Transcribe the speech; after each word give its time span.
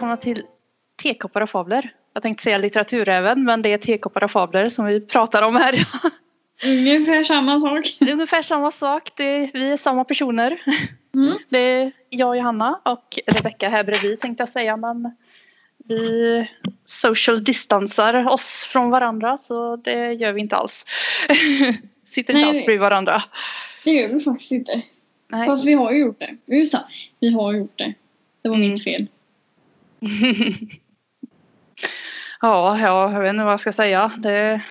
välkomna 0.00 0.16
till 0.16 0.42
Tekoppar 1.02 1.40
och 1.40 1.50
fabler. 1.50 1.94
Jag 2.12 2.22
tänkte 2.22 2.44
säga 2.44 2.58
litteraturräven 2.58 3.44
men 3.44 3.62
det 3.62 3.72
är 3.72 3.78
tekoppar 3.78 4.24
och 4.24 4.30
fabler 4.30 4.68
som 4.68 4.86
vi 4.86 5.00
pratar 5.00 5.42
om 5.42 5.56
här. 5.56 5.74
Ungefär 6.66 7.24
samma 7.24 7.60
sak. 7.60 7.96
Ungefär 8.12 8.42
samma 8.42 8.70
sak. 8.70 9.10
Det, 9.16 9.50
vi 9.54 9.72
är 9.72 9.76
samma 9.76 10.04
personer. 10.04 10.62
Mm. 11.14 11.38
Det 11.48 11.58
är 11.58 11.92
jag, 12.10 12.36
Johanna 12.36 12.80
och 12.84 13.18
Rebecka 13.26 13.68
här 13.68 13.84
bredvid 13.84 14.20
tänkte 14.20 14.42
jag 14.42 14.48
säga 14.48 14.76
men 14.76 15.16
vi 15.84 16.46
social 16.84 17.44
distansar 17.44 18.32
oss 18.32 18.68
från 18.72 18.90
varandra 18.90 19.38
så 19.38 19.76
det 19.76 20.12
gör 20.12 20.32
vi 20.32 20.40
inte 20.40 20.56
alls. 20.56 20.86
Sitter 22.04 22.34
inte 22.34 22.46
Nej. 22.46 22.50
alls 22.50 22.64
bredvid 22.64 22.80
varandra. 22.80 23.22
Det 23.84 23.92
gör 23.92 24.08
vi 24.08 24.20
faktiskt 24.20 24.52
inte. 24.52 24.82
Nej. 25.28 25.46
Fast 25.46 25.66
vi 25.66 25.72
har 25.72 25.92
ju 25.92 25.98
gjort 25.98 26.20
det. 26.20 26.56
Just 26.56 26.72
det. 26.72 26.84
Vi 27.20 27.30
har 27.32 27.52
gjort 27.52 27.78
det. 27.78 27.94
Det 28.42 28.48
var 28.48 28.56
Mm. 28.56 28.70
mitt 28.70 28.84
fel. 28.84 29.06
ja, 32.40 32.78
ja, 32.78 33.12
jag 33.12 33.20
vet 33.20 33.30
inte 33.30 33.44
vad 33.44 33.52
jag 33.52 33.60
ska 33.60 33.72
säga. 33.72 34.12
Det 34.18 34.32
är 34.32 34.66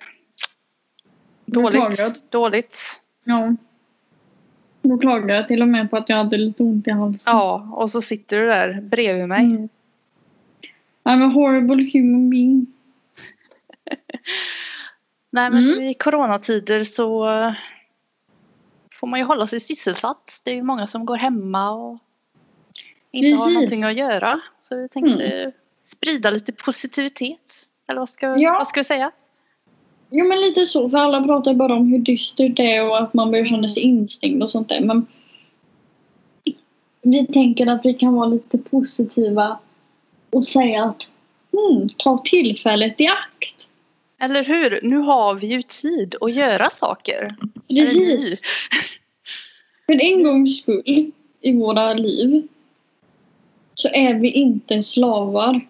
dåligt. 1.46 2.30
Dåligt. 2.30 3.02
Ja. 3.24 3.56
Då 4.82 4.98
klagade 4.98 5.34
jag 5.34 5.48
till 5.48 5.62
och 5.62 5.68
med 5.68 5.90
på 5.90 5.96
att 5.96 6.08
jag 6.08 6.16
hade 6.16 6.36
lite 6.36 6.62
ont 6.62 6.88
i 6.88 6.90
halsen. 6.90 7.36
Ja, 7.36 7.68
och 7.72 7.90
så 7.90 8.00
sitter 8.02 8.40
du 8.40 8.46
där 8.46 8.80
bredvid 8.80 9.28
mig. 9.28 9.44
Mm. 9.44 9.68
I'm 11.04 11.26
a 11.28 11.32
horrible 11.34 11.90
human 11.92 12.30
being. 12.30 12.66
Nej 15.30 15.50
men 15.50 15.64
Mm. 15.72 15.82
i 15.82 15.94
coronatider 15.94 16.84
så 16.84 17.30
eh, 17.30 17.52
får 19.00 19.06
man 19.06 19.18
ju 19.20 19.24
hålla 19.24 19.46
sig 19.46 19.60
sysselsatt. 19.60 20.40
Det 20.44 20.50
är 20.50 20.54
ju 20.54 20.62
många 20.62 20.86
som 20.86 21.06
går 21.06 21.16
hemma 21.16 21.70
och 21.70 21.98
inte 23.10 23.28
har 23.28 23.36
Precis. 23.36 23.54
någonting 23.54 23.84
att 23.84 23.94
göra. 23.94 24.40
Så 24.70 24.76
vi 24.76 24.88
tänkte 24.88 25.52
sprida 25.96 26.30
lite 26.30 26.52
positivitet. 26.52 27.68
Eller 27.88 27.98
vad 27.98 28.08
ska, 28.08 28.34
Ja. 28.36 28.52
vad 28.52 28.68
ska 28.68 28.80
vi 28.80 28.84
säga? 28.84 29.10
Jo 30.10 30.28
men 30.28 30.40
lite 30.40 30.66
så, 30.66 30.90
för 30.90 30.98
alla 30.98 31.22
pratar 31.22 31.54
bara 31.54 31.74
om 31.74 31.86
hur 31.86 31.98
dystert 31.98 32.56
det 32.56 32.74
är 32.74 32.88
och 32.88 33.02
att 33.02 33.14
man 33.14 33.30
börjar 33.30 33.44
känna 33.44 33.68
sig 33.68 33.82
instängd 33.82 34.42
och 34.42 34.50
sånt 34.50 34.68
där. 34.68 34.80
Men 34.80 35.06
vi 37.02 37.26
tänker 37.26 37.70
att 37.70 37.80
vi 37.84 37.94
kan 37.94 38.14
vara 38.14 38.28
lite 38.28 38.58
positiva 38.58 39.58
och 40.30 40.44
säga 40.44 40.84
att 40.84 41.10
hmm, 41.52 41.88
ta 41.96 42.22
tillfället 42.24 43.00
i 43.00 43.06
akt. 43.06 43.68
Eller 44.20 44.44
hur? 44.44 44.80
Nu 44.82 44.96
har 44.96 45.34
vi 45.34 45.46
ju 45.46 45.62
tid 45.62 46.14
att 46.20 46.34
göra 46.34 46.70
saker. 46.70 47.36
Precis. 47.68 48.42
För 49.86 50.02
en 50.02 50.22
gångs 50.22 50.58
skull 50.58 51.12
i 51.40 51.52
våra 51.52 51.94
liv 51.94 52.48
så 53.80 53.88
är 53.88 54.14
vi 54.14 54.30
inte 54.30 54.82
slavar. 54.82 55.60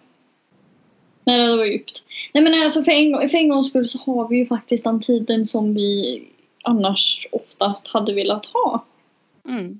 Nej, 1.23 1.47
det 1.47 1.57
var 1.57 1.65
djupt. 1.65 2.03
Nej 2.33 2.43
men 2.43 2.63
alltså 2.63 2.83
för 2.83 2.91
en, 2.91 3.29
för 3.29 3.37
en 3.37 3.49
gångs 3.49 3.67
skull 3.67 3.89
så 3.89 3.99
har 3.99 4.27
vi 4.27 4.37
ju 4.37 4.45
faktiskt 4.45 4.83
den 4.83 4.99
tiden 4.99 5.45
som 5.45 5.73
vi 5.73 6.23
annars 6.63 7.27
oftast 7.31 7.87
hade 7.87 8.13
velat 8.13 8.45
ha. 8.45 8.85
Mm. 9.49 9.79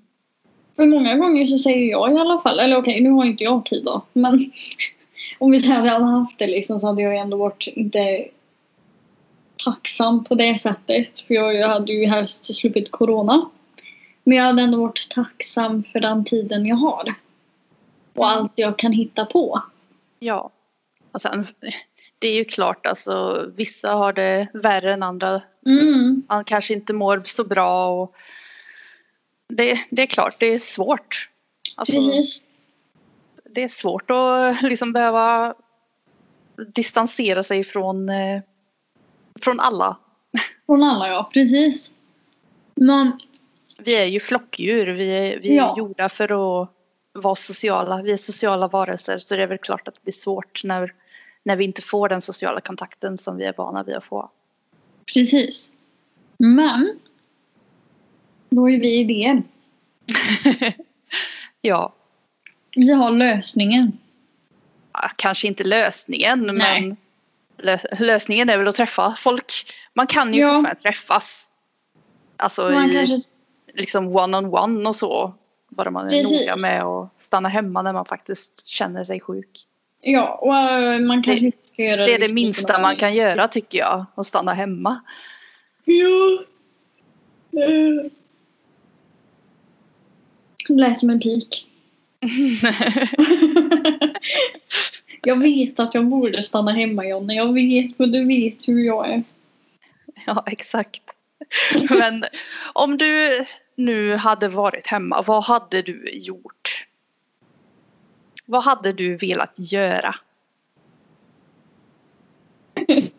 För 0.76 0.86
många 0.86 1.16
gånger 1.16 1.46
så 1.46 1.58
säger 1.58 1.92
jag 1.92 2.14
i 2.14 2.18
alla 2.18 2.40
fall, 2.40 2.60
eller 2.60 2.78
okej 2.78 3.02
nu 3.02 3.10
har 3.10 3.26
inte 3.26 3.44
jag 3.44 3.66
tid 3.66 3.84
då, 3.86 4.02
men 4.14 4.52
om 5.40 5.52
vi 5.52 5.58
jag 5.58 5.76
hade 5.76 6.06
haft 6.06 6.40
det 6.40 6.48
liksom 6.48 6.80
så 6.80 6.88
hade 6.88 7.02
jag 7.02 7.16
ändå 7.16 7.38
varit 7.38 7.68
inte 7.76 8.26
tacksam 9.64 10.24
på 10.24 10.36
det 10.36 10.58
sättet. 10.58 11.20
För 11.20 11.34
jag, 11.34 11.56
jag 11.56 11.68
hade 11.68 11.94
ju 11.94 12.08
helst 12.08 12.56
sluppit 12.56 12.92
corona. 12.92 13.50
Men 14.24 14.38
jag 14.38 14.46
hade 14.46 14.62
ändå 14.62 14.78
varit 14.78 15.10
tacksam 15.10 15.84
för 15.84 16.00
den 16.00 16.26
tiden 16.26 16.66
jag 16.66 16.76
har. 16.76 17.16
Och 18.16 18.30
allt 18.30 18.52
jag 18.56 18.78
kan 18.78 18.92
hitta 18.92 19.26
på. 19.26 19.62
Ja. 20.20 20.50
Och 21.12 21.22
sen, 21.22 21.48
det 22.20 22.28
är 22.28 22.34
ju 22.34 22.46
klart 22.46 22.86
alltså 22.86 23.46
vissa 23.56 23.92
har 23.94 24.14
det 24.14 24.48
värre 24.54 24.94
än 24.94 25.04
andra. 25.04 25.42
Mm. 25.66 26.24
Man 26.30 26.44
kanske 26.44 26.74
inte 26.74 26.94
mår 26.94 27.24
så 27.26 27.44
bra 27.44 27.88
och 28.02 28.16
det, 29.48 29.80
det 29.90 30.02
är 30.02 30.06
klart, 30.08 30.34
det 30.40 30.46
är 30.46 30.60
svårt. 30.60 31.30
Alltså, 31.76 31.96
Precis. 31.96 32.42
det 33.44 33.64
är 33.64 33.68
svårt 33.68 34.12
att 34.12 34.62
liksom 34.62 34.94
behöva 34.94 35.56
distansera 36.68 37.44
sig 37.44 37.64
från, 37.64 38.10
eh, 38.10 38.42
från 39.42 39.60
alla. 39.60 39.98
Från 40.66 40.84
alla 40.84 41.08
ja, 41.08 41.30
precis. 41.34 41.92
Men 42.76 43.20
Vi 43.78 43.96
är 43.96 44.06
ju 44.06 44.20
flockdjur, 44.20 44.88
vi 44.88 45.10
är, 45.12 45.40
vi 45.40 45.50
är 45.52 45.56
Ja. 45.56 45.76
gjorda 45.78 46.10
för 46.10 46.24
att 46.64 46.70
vara 47.14 47.36
sociala. 47.36 48.02
Vi 48.02 48.12
är 48.12 48.18
sociala 48.18 48.68
varelser 48.68 49.18
så 49.18 49.36
det 49.36 49.44
är 49.44 49.48
väl 49.48 49.58
klart 49.58 49.88
att 49.88 49.94
det 49.96 50.04
blir 50.04 50.14
svårt 50.14 50.64
när, 50.64 50.94
när 51.44 51.56
vi 51.56 51.64
inte 51.64 51.82
får 51.82 52.10
den 52.10 52.22
sociala 52.22 52.62
kontakten 52.62 53.18
som 53.18 53.38
vi 53.38 53.46
är 53.46 53.54
vana 53.58 53.84
vid 53.84 53.96
att 53.96 54.04
få. 54.04 54.30
precis. 55.14 55.70
Men 56.38 57.00
då 58.50 58.70
är 58.70 58.80
vi 58.80 58.96
idén. 59.00 59.44
ja, 61.62 61.94
Vi 62.76 62.94
har 62.94 63.12
lösningen. 63.12 63.98
kanske 65.16 65.48
inte 65.48 65.64
lösningen 65.64 66.40
Nej. 66.54 66.82
men 66.82 66.98
lö- 67.68 68.00
lösningen 68.02 68.50
är 68.50 68.58
väl 68.58 68.68
att 68.68 68.76
träffa 68.76 69.16
folk. 69.20 69.54
Man 69.94 70.08
kan 70.08 70.34
ju 70.34 70.40
Ja. 70.40 70.58
fortfarande 70.58 70.82
träffas. 70.82 71.52
Alltså 72.38 72.70
Man 72.70 72.90
i, 72.90 72.94
kanske 72.94 73.30
liksom 73.74 74.16
one 74.16 74.38
on 74.38 74.46
one 74.54 74.90
och 74.90 74.96
så. 74.96 75.34
Bara 75.76 75.92
man 75.92 76.06
är 76.06 76.10
Precis. 76.10 76.40
noga 76.40 76.56
med 76.56 76.84
att 76.84 77.10
stanna 77.22 77.50
hemma 77.50 77.82
när 77.82 77.94
man 77.94 78.06
faktiskt 78.06 78.68
känner 78.68 79.04
sig 79.04 79.20
sjuk. 79.20 79.50
Ja, 80.02 80.40
och 80.42 80.56
äh, 80.56 81.00
man 81.00 81.24
kanske 81.24 81.42
Det- 81.42 81.46
inte 81.46 81.64
ska 81.68 81.84
göra 81.84 82.06
Det 82.06 82.14
är 82.16 82.20
det 82.20 82.34
minsta 82.34 82.82
man 82.82 82.96
kan 82.96 83.14
göra 83.14 83.48
tycker 83.48 83.78
jag. 83.78 84.06
Att 84.16 84.28
stanna 84.28 84.54
hemma. 84.54 85.02
Ja. 85.86 86.44
Eh. 87.62 88.12
Lät 90.70 91.00
som 91.00 91.10
en 91.10 91.20
pik. 91.20 91.68
jag 95.24 95.40
vet 95.42 95.80
att 95.80 95.94
jag 95.94 96.06
borde 96.06 96.44
stanna 96.44 96.72
hemma 96.72 97.06
Jonny. 97.06 97.36
Jag 97.36 97.54
vet, 97.54 98.00
men 98.00 98.12
du 98.12 98.26
vet 98.26 98.68
hur 98.68 98.84
jag 98.86 99.10
är. 99.10 99.24
ja, 100.26 100.44
exakt. 100.48 101.02
Men 101.90 102.24
om 102.74 102.98
du 102.98 103.46
nu 103.86 104.16
hade 104.16 104.48
varit 104.48 104.88
hemma, 104.88 105.22
vad 105.22 105.44
hade 105.44 105.82
du 105.82 106.10
gjort? 106.12 106.88
Vad 108.46 108.64
hade 108.64 108.94
du 108.94 109.16
velat 109.16 109.54
göra? 109.56 110.16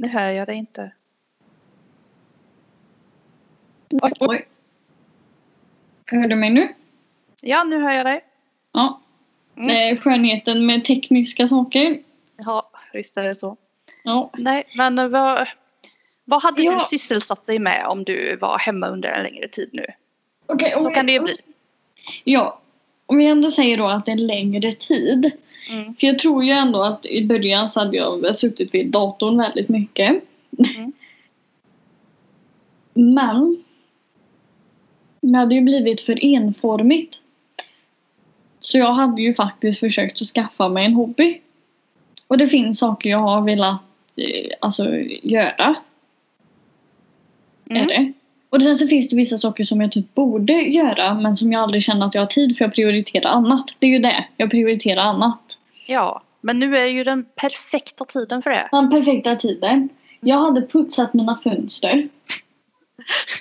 Nu 0.00 0.08
hör 0.08 0.30
jag 0.30 0.46
dig 0.46 0.56
inte. 0.56 0.92
Oj, 3.90 4.12
oj. 4.20 4.48
Hör 6.06 6.28
du 6.28 6.36
mig 6.36 6.50
nu? 6.50 6.74
Ja, 7.40 7.64
nu 7.64 7.82
hör 7.82 7.90
jag 7.90 8.06
dig. 8.06 8.24
Ja. 8.72 9.00
Mm. 9.56 9.68
Det 9.68 9.88
är 9.88 9.96
skönheten 9.96 10.66
med 10.66 10.84
tekniska 10.84 11.46
saker. 11.46 12.02
Ja, 12.36 12.70
visst 12.92 13.16
är 13.16 13.22
det 13.22 13.34
så. 13.34 13.56
Ja. 14.02 14.30
Nej, 14.38 14.64
men 14.76 15.10
vad, 15.10 15.48
vad 16.24 16.42
hade 16.42 16.62
Ja. 16.62 16.74
du 16.74 16.80
sysselsatt 16.80 17.46
dig 17.46 17.58
med 17.58 17.86
om 17.86 18.04
du 18.04 18.36
var 18.36 18.58
hemma 18.58 18.88
under 18.88 19.08
en 19.08 19.22
längre 19.22 19.48
tid 19.48 19.70
nu? 19.72 19.84
Okej, 20.46 20.72
Så 20.72 20.88
om 20.88 20.94
kan 20.94 21.06
det 21.06 21.12
ju 21.12 21.20
bli. 21.20 21.32
Ja. 22.24 22.60
Om 23.06 23.16
vi 23.16 23.26
ändå 23.26 23.50
säger 23.50 23.76
då 23.76 23.86
att 23.86 24.06
det 24.06 24.12
är 24.12 24.16
längre 24.16 24.72
tid. 24.72 25.30
Mm. 25.70 25.94
För 25.94 26.06
jag 26.06 26.18
tror 26.18 26.44
ju 26.44 26.50
ändå 26.50 26.82
att 26.82 27.06
i 27.06 27.26
början 27.26 27.68
så 27.68 27.80
hade 27.80 27.96
jag 27.96 28.36
suttit 28.36 28.74
vid 28.74 28.90
datorn 28.90 29.38
väldigt 29.38 29.68
mycket. 29.68 30.22
Mm. 30.58 30.92
Men 32.94 33.64
det 35.20 35.38
hade 35.38 35.54
ju 35.54 35.60
blivit 35.60 36.00
för 36.00 36.24
enformigt. 36.24 37.18
Så 38.58 38.78
jag 38.78 38.92
hade 38.92 39.22
ju 39.22 39.34
faktiskt 39.34 39.80
försökt 39.80 40.22
att 40.22 40.28
skaffa 40.28 40.68
mig 40.68 40.86
en 40.86 40.94
hobby. 40.94 41.40
Och 42.26 42.38
det 42.38 42.48
finns 42.48 42.78
saker 42.78 43.10
jag 43.10 43.18
har 43.18 43.42
velat 43.42 43.80
alltså, 44.60 44.84
göra. 45.22 45.74
Är 47.70 47.76
Mm. 47.76 47.86
det. 47.86 48.12
Och 48.50 48.62
sen 48.62 48.76
så 48.76 48.86
finns 48.86 49.08
det 49.08 49.16
vissa 49.16 49.36
saker 49.38 49.64
som 49.64 49.80
jag 49.80 49.92
typ 49.92 50.14
borde 50.14 50.52
göra 50.52 51.14
men 51.14 51.36
som 51.36 51.52
jag 51.52 51.62
aldrig 51.62 51.82
känner 51.82 52.06
att 52.06 52.14
jag 52.14 52.22
har 52.22 52.26
tid 52.26 52.56
för 52.58 52.64
jag 52.64 52.74
prioriterar 52.74 53.30
annat. 53.30 53.74
Det 53.78 53.86
är 53.86 53.90
ju 53.90 53.98
det. 53.98 54.24
Jag 54.36 54.50
prioriterar 54.50 55.02
annat. 55.02 55.58
Ja, 55.86 56.22
men 56.40 56.58
nu 56.58 56.76
är 56.76 56.86
ju 56.86 57.04
den 57.04 57.24
perfekta 57.36 58.04
tiden 58.04 58.42
för 58.42 58.50
det. 58.50 58.68
Den 58.72 58.90
perfekta 58.90 59.36
tiden. 59.36 59.88
Jag 60.20 60.38
hade 60.38 60.62
putsat 60.66 61.14
mina 61.14 61.38
fönster. 61.44 62.08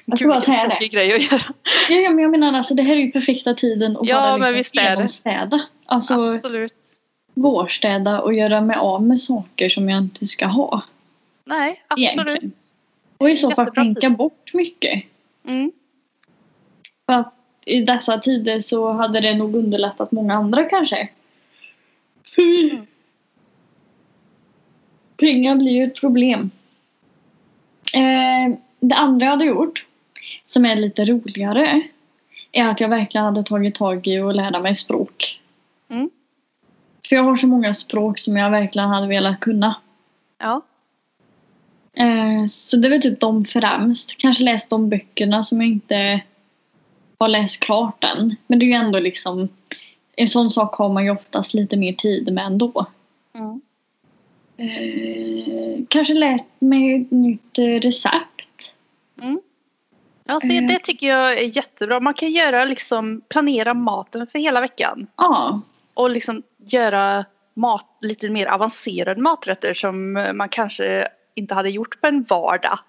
Jag 0.06 0.18
ska 0.18 0.26
Gud, 0.26 0.30
bara 0.30 0.40
vilken 0.40 0.56
säga 0.56 0.68
det. 0.68 0.70
tråkig 0.76 0.92
grej 0.92 1.14
att 1.16 1.32
göra. 1.32 1.42
Ja, 1.90 1.96
ja, 1.96 2.10
men 2.10 2.20
jag 2.20 2.32
menar 2.32 2.54
alltså 2.54 2.74
det 2.74 2.84
här 2.84 2.96
är 2.96 3.00
ju 3.00 3.12
perfekta 3.12 3.54
tiden 3.54 3.98
att 3.98 4.08
Ja, 4.08 4.16
bara 4.22 4.32
men 4.38 4.40
liksom 4.40 4.58
visst 4.58 4.76
är 4.78 4.82
det. 4.84 4.90
genomstäda. 4.96 5.62
Alltså 5.86 6.14
Absolut. 6.34 6.74
Vårstäda 7.42 8.22
och 8.22 8.34
göra 8.34 8.62
mig 8.62 8.76
av 8.76 9.04
med 9.04 9.20
saker 9.20 9.70
som 9.70 9.90
jag 9.90 9.98
inte 9.98 10.26
ska 10.26 10.46
ha. 10.46 10.84
Nej, 11.46 11.84
absolut. 11.88 12.12
Egentligen. 12.12 12.52
Och 13.18 13.30
i 13.30 13.36
så 13.36 13.52
fall 13.52 13.96
tid. 13.96 14.12
bort 14.18 14.54
mycket. 14.54 15.04
Mm. 15.48 15.72
För 17.06 17.14
att 17.14 17.34
i 17.66 17.82
dessa 17.82 18.18
tider 18.18 18.60
så 18.60 18.92
hade 18.92 19.20
det 19.20 19.34
nog 19.34 19.56
underlättat 19.56 20.12
många 20.12 20.34
andra 20.34 20.64
kanske. 20.64 21.10
Mm. 22.38 22.86
Pengar 25.18 25.56
blir 25.56 25.72
ju 25.72 25.84
ett 25.84 26.00
problem. 26.00 26.52
Eh, 27.94 28.58
det 28.80 28.96
andra 28.96 29.26
jag 29.26 29.32
hade 29.32 29.46
gjort, 29.46 29.86
som 30.48 30.66
är 30.66 30.76
lite 30.76 31.06
roligare, 31.06 31.82
är 32.52 32.68
att 32.68 32.80
jag 32.80 32.90
verkligen 32.90 33.26
hade 33.26 33.44
tagit 33.44 33.76
tag 33.76 34.08
i 34.08 34.20
att 34.20 34.36
lära 34.36 34.60
mig 34.60 34.76
språk. 34.76 35.40
För 37.08 37.16
jag 37.16 37.24
har 37.24 37.36
så 37.36 37.48
många 37.48 37.74
språk 37.74 38.20
som 38.20 38.38
jag 38.38 38.50
verkligen 38.52 38.90
hade 38.90 39.08
velat 39.08 39.40
kunna. 39.40 39.76
Ja. 40.40 40.62
Eh, 41.94 42.46
så 42.50 42.78
det 42.78 42.88
är 42.88 42.90
väl 42.90 43.02
typ 43.02 43.20
de 43.20 43.46
främst. 43.46 44.18
Kanske 44.18 44.44
läst 44.44 44.70
de 44.70 44.90
böckerna 44.90 45.44
som 45.44 45.62
jag 45.62 45.70
inte 45.70 46.22
har 47.18 47.28
läst 47.28 47.60
klart 47.60 48.04
än. 48.04 48.36
Men 48.48 48.60
det 48.60 48.66
är 48.66 48.68
ju 48.68 48.74
ändå 48.74 49.00
liksom 49.00 49.50
en 50.16 50.28
sån 50.28 50.50
sak 50.50 50.76
har 50.76 50.90
man 50.90 51.04
ju 51.04 51.12
oftast 51.12 51.54
lite 51.54 51.78
mer 51.78 51.94
tid 51.94 52.34
med 52.34 52.46
ändå. 52.46 52.86
Mm. 53.36 53.62
Eh, 54.58 55.84
kanske 55.88 56.14
läst 56.14 56.46
mig 56.60 57.02
ett 57.02 57.12
nytt 57.12 57.60
recept. 57.60 58.76
Mm. 59.22 59.40
Ja, 60.24 60.40
se, 60.40 60.58
Eh. 60.58 60.68
det 60.68 60.80
tycker 60.84 61.08
jag 61.08 61.32
är 61.40 61.58
jättebra. 61.58 62.00
Man 62.00 62.14
kan 62.14 62.32
göra 62.32 62.66
liksom, 62.66 63.22
planera 63.30 63.74
maten 63.74 64.28
för 64.28 64.40
hela 64.40 64.62
veckan. 64.62 65.08
Ja, 65.16 65.62
Och 66.00 66.10
liksom 66.10 66.44
göra 66.66 67.26
mat, 67.54 67.98
lite 68.02 68.30
mer 68.30 68.46
avancerade 68.46 69.22
maträtter 69.22 69.74
som 69.74 70.18
eh, 70.18 70.34
man 70.34 70.50
kanske 70.50 71.08
inte 71.36 71.54
hade 71.56 71.70
gjort 71.70 72.02
på 72.02 72.08
en 72.08 72.24
vardag. 72.24 72.80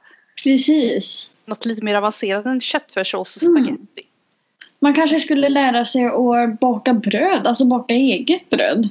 precis. 0.45 1.33
Något 1.45 1.65
lite 1.65 1.85
mer 1.85 1.95
avancerat 1.95 2.47
än 2.47 2.61
köttfärssås 2.61 3.37
och 3.37 3.43
Mm. 3.43 3.65
spagetti. 3.65 4.03
Man 4.79 4.95
kanske 4.95 5.21
skulle 5.21 5.49
lära 5.49 5.85
sig 5.85 6.05
att 6.05 6.61
baka 6.61 6.93
bröd, 6.95 7.47
alltså 7.47 7.65
baka 7.65 7.95
eget 7.95 8.51
bröd. 8.51 8.89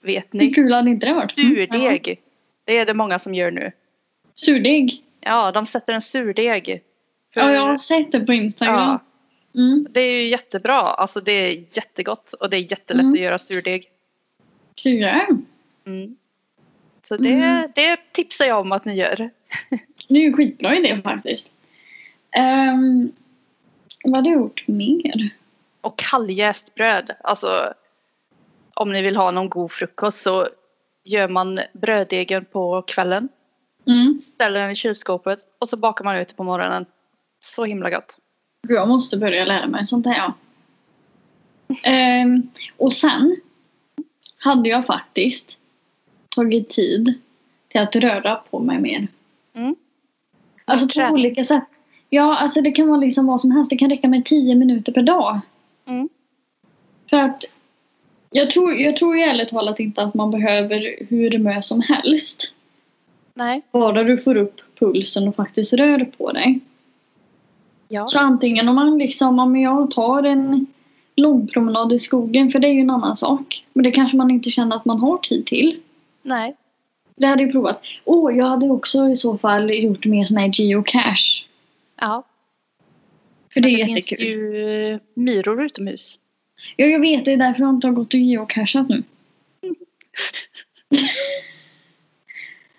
Vet 0.00 0.28
Hur 0.34 0.38
ni? 0.38 0.54
kul 0.54 0.72
hade 0.72 0.90
inte 0.90 1.06
det 1.06 1.12
varit? 1.14 1.38
Mm. 1.38 1.50
Surdeg. 1.56 2.20
Det 2.64 2.78
är 2.78 2.86
det 2.86 2.94
många 2.94 3.18
som 3.18 3.34
gör 3.34 3.50
nu. 3.50 3.72
Surdeg? 4.34 5.02
Ja, 5.20 5.52
de 5.52 5.66
sätter 5.66 5.92
en 5.92 6.00
surdeg. 6.02 6.82
För- 7.34 7.40
Ja, 7.40 7.52
jag 7.52 7.60
har 7.60 7.78
sett 7.78 8.12
det 8.12 8.20
på 8.20 8.32
Instagram. 8.32 8.74
Ja, 8.78 8.98
Mm, 9.56 9.86
det 9.90 10.00
är 10.00 10.12
ju 10.22 10.28
jättebra. 10.28 10.80
Alltså 10.80 11.20
det 11.20 11.32
är 11.32 11.64
jättegott 11.76 12.32
och 12.32 12.50
det 12.50 12.56
är 12.56 12.60
jättelätt 12.72 13.02
Mm. 13.02 13.12
att 13.14 13.20
göra 13.20 13.38
surdeg. 13.38 13.90
kul. 14.74 15.04
Mm. 15.86 16.16
Så 17.02 17.16
det, 17.16 17.32
Mm. 17.32 17.72
det 17.74 17.98
tipsar 18.12 18.44
jag 18.46 18.60
om 18.60 18.72
att 18.72 18.84
ni 18.84 18.94
gör. 18.94 19.16
Det 20.08 20.14
är 20.14 20.18
ju 20.20 20.26
en 20.26 20.32
skitbra 20.32 20.76
idé 20.76 21.00
faktiskt. 21.04 21.52
Um, 22.72 23.12
vad 24.04 24.14
hade 24.16 24.28
jag 24.28 24.38
gjort 24.38 24.68
mer? 24.68 25.30
Och 25.80 25.98
kalljäst 25.98 26.74
bröd. 26.74 27.10
Alltså 27.20 27.72
om 28.74 28.92
ni 28.92 29.02
vill 29.02 29.16
ha 29.16 29.30
någon 29.30 29.48
god 29.48 29.72
frukost 29.72 30.22
så 30.22 30.46
gör 31.04 31.28
man 31.28 31.60
bröddegen 31.72 32.44
på 32.44 32.82
kvällen. 32.82 33.28
Mm. 33.88 34.20
Ställer 34.20 34.60
den 34.60 34.70
i 34.70 34.76
kylskåpet 34.76 35.38
och 35.58 35.68
så 35.68 35.76
bakar 35.76 36.04
man 36.04 36.16
ut 36.16 36.28
det 36.28 36.34
på 36.34 36.44
morgonen. 36.44 36.86
Så 37.40 37.64
himla 37.64 37.90
gott. 37.90 38.18
Jag 38.68 38.88
måste 38.88 39.16
börja 39.16 39.44
lära 39.44 39.66
mig 39.66 39.86
sånt 39.86 40.06
här. 40.06 40.16
Ja. 40.16 40.34
Ehm, 41.82 42.42
och 42.76 42.92
sen 42.92 43.36
hade 44.38 44.68
jag 44.68 44.86
faktiskt 44.86 45.58
tagit 46.28 46.68
tid 46.68 47.14
till 47.68 47.80
att 47.80 47.96
röra 47.96 48.34
på 48.34 48.58
mig 48.58 48.80
mer. 48.80 49.08
Mm. 49.54 49.76
Alltså 50.64 51.00
på 51.00 51.12
olika 51.12 51.44
sätt. 51.44 51.64
Ja, 52.10 52.36
alltså 52.36 52.60
det 52.60 52.70
kan 52.70 52.88
vara 52.88 53.00
liksom 53.00 53.26
vad 53.26 53.40
som 53.40 53.50
helst. 53.50 53.70
Det 53.70 53.76
kan 53.76 53.90
räcka 53.90 54.08
med 54.08 54.24
10 54.24 54.54
minuter 54.54 54.92
per 54.92 55.02
dag. 55.02 55.40
Mm. 55.86 56.08
För 57.10 57.16
att 57.16 57.44
jag 58.30 58.50
tror, 58.50 58.72
jag 58.72 58.96
tror 58.96 59.16
ju 59.16 59.22
ärligt 59.22 59.48
talat 59.48 59.80
inte 59.80 60.02
att 60.02 60.14
man 60.14 60.30
behöver 60.30 61.06
hur 61.08 61.38
mycket 61.38 61.64
som 61.64 61.80
helst. 61.80 62.54
Nej. 63.34 63.62
Bara 63.72 64.02
du 64.02 64.18
får 64.18 64.36
upp 64.36 64.60
pulsen 64.78 65.28
och 65.28 65.36
faktiskt 65.36 65.72
rör 65.72 66.04
på 66.04 66.32
dig. 66.32 66.60
Ja. 67.88 68.06
Så 68.08 68.18
antingen 68.18 68.68
om 68.68 68.74
man 68.74 68.98
liksom, 68.98 69.38
om 69.38 69.56
jag 69.56 69.90
tar 69.90 70.22
en 70.22 70.66
lång 71.16 71.46
promenad 71.46 71.92
i 71.92 71.98
skogen, 71.98 72.50
för 72.50 72.58
det 72.58 72.68
är 72.68 72.72
ju 72.72 72.80
en 72.80 72.90
annan 72.90 73.16
sak. 73.16 73.64
Men 73.72 73.84
det 73.84 73.90
kanske 73.90 74.16
man 74.16 74.30
inte 74.30 74.50
känner 74.50 74.76
att 74.76 74.84
man 74.84 75.00
har 75.00 75.18
tid 75.18 75.46
till. 75.46 75.80
Nej. 76.22 76.56
Det 77.16 77.26
hade 77.26 77.42
jag 77.42 77.52
provat. 77.52 77.82
Åh, 78.04 78.36
jag 78.36 78.46
hade 78.46 78.70
också 78.70 79.08
i 79.08 79.16
så 79.16 79.38
fall 79.38 79.74
gjort 79.74 80.06
mer 80.06 80.24
sån 80.24 80.36
här 80.36 80.50
geocache. 80.60 81.44
Ja. 82.00 82.22
För 83.52 83.60
det 83.60 83.68
Men 83.72 83.80
är 83.80 83.86
finns 83.86 84.12
jättekul. 84.12 84.26
ju 84.26 84.92
eh, 84.92 84.98
myror 85.14 85.64
utomhus. 85.64 86.18
Ja, 86.76 86.86
jag 86.86 87.00
vet. 87.00 87.24
Det 87.24 87.32
är 87.32 87.36
därför 87.36 87.60
jag 87.62 87.70
inte 87.74 87.86
har 87.86 87.94
gått 87.94 88.14
och 88.14 88.20
geocachat 88.20 88.88
nu. 88.88 89.02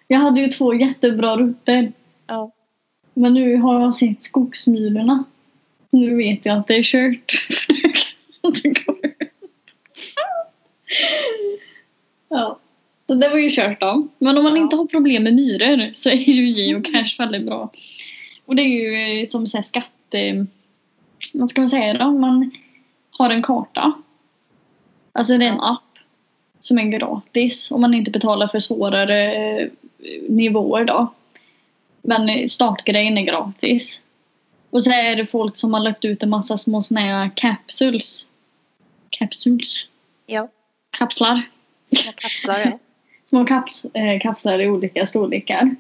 jag 0.08 0.20
hade 0.20 0.42
ju 0.42 0.48
två 0.48 0.74
jättebra 0.74 1.38
rutter. 1.38 1.92
Ja. 2.28 2.52
Men 3.18 3.34
nu 3.34 3.58
har 3.58 3.82
jag 3.82 3.96
sett 3.96 4.24
skogsmyrorna. 4.24 5.24
Nu 5.90 6.16
vet 6.16 6.46
jag 6.46 6.58
att 6.58 6.68
det 6.68 6.76
är 6.76 6.84
kört. 6.84 7.48
Ja. 12.30 12.60
Så 13.08 13.16
det 13.16 13.30
var 13.30 13.38
ju 13.38 13.50
kört 13.50 13.82
då. 13.82 14.08
Men 14.20 14.38
om 14.38 14.44
man 14.44 14.58
inte 14.58 14.76
har 14.76 14.86
problem 14.86 15.24
med 15.24 15.36
myror 15.36 15.94
så 15.94 16.10
är 16.10 16.30
ju 16.30 16.46
geocache 16.48 17.16
väldigt 17.18 17.46
bra. 17.46 17.72
Och 18.46 18.56
det 18.56 18.62
är 18.62 18.68
ju 18.68 19.22
eh, 19.22 19.28
som 19.28 19.48
så 19.48 19.58
här 19.58 19.64
skatte... 19.64 20.46
Vad 21.34 21.50
ska 21.50 21.62
man 21.62 21.70
säga 21.70 21.94
då? 21.94 22.12
Man 22.12 22.52
har 23.12 23.30
en 23.30 23.44
karta. 23.44 23.94
Alltså 25.12 25.38
det 25.38 25.46
är 25.46 25.50
en 25.50 25.60
app 25.60 25.98
som 26.60 26.78
är 26.78 26.84
gratis 26.84 27.72
om 27.72 27.82
man 27.82 27.94
inte 27.94 28.12
betalar 28.12 28.48
för 28.48 28.60
svårare 28.60 29.34
eh, 29.34 29.68
nivåer 30.30 30.86
då. 30.86 31.14
Men 32.08 32.50
startgrejen 32.50 33.18
är 33.18 33.22
gratis. 33.22 34.02
Och 34.70 34.84
så 34.84 34.92
är 34.92 35.16
det 35.16 35.26
folk 35.26 35.58
som 35.58 35.74
har 35.74 35.82
lagt 35.82 36.06
ut 36.06 36.24
en 36.24 36.30
massa 36.30 36.58
små 36.58 36.82
såna 36.82 37.00
här 37.00 37.32
capsules. 37.36 38.28
Capsules? 39.10 39.88
Ja. 40.26 40.50
Kapslar. 40.98 41.42
Små 41.96 42.12
kapslar 42.12 42.60
ja. 42.60 42.80
Små 43.30 43.46
kaps, 43.46 43.86
eh, 43.86 44.20
kapslar 44.20 44.62
i 44.62 44.70
olika 44.70 45.08
storlekar. 45.08 45.76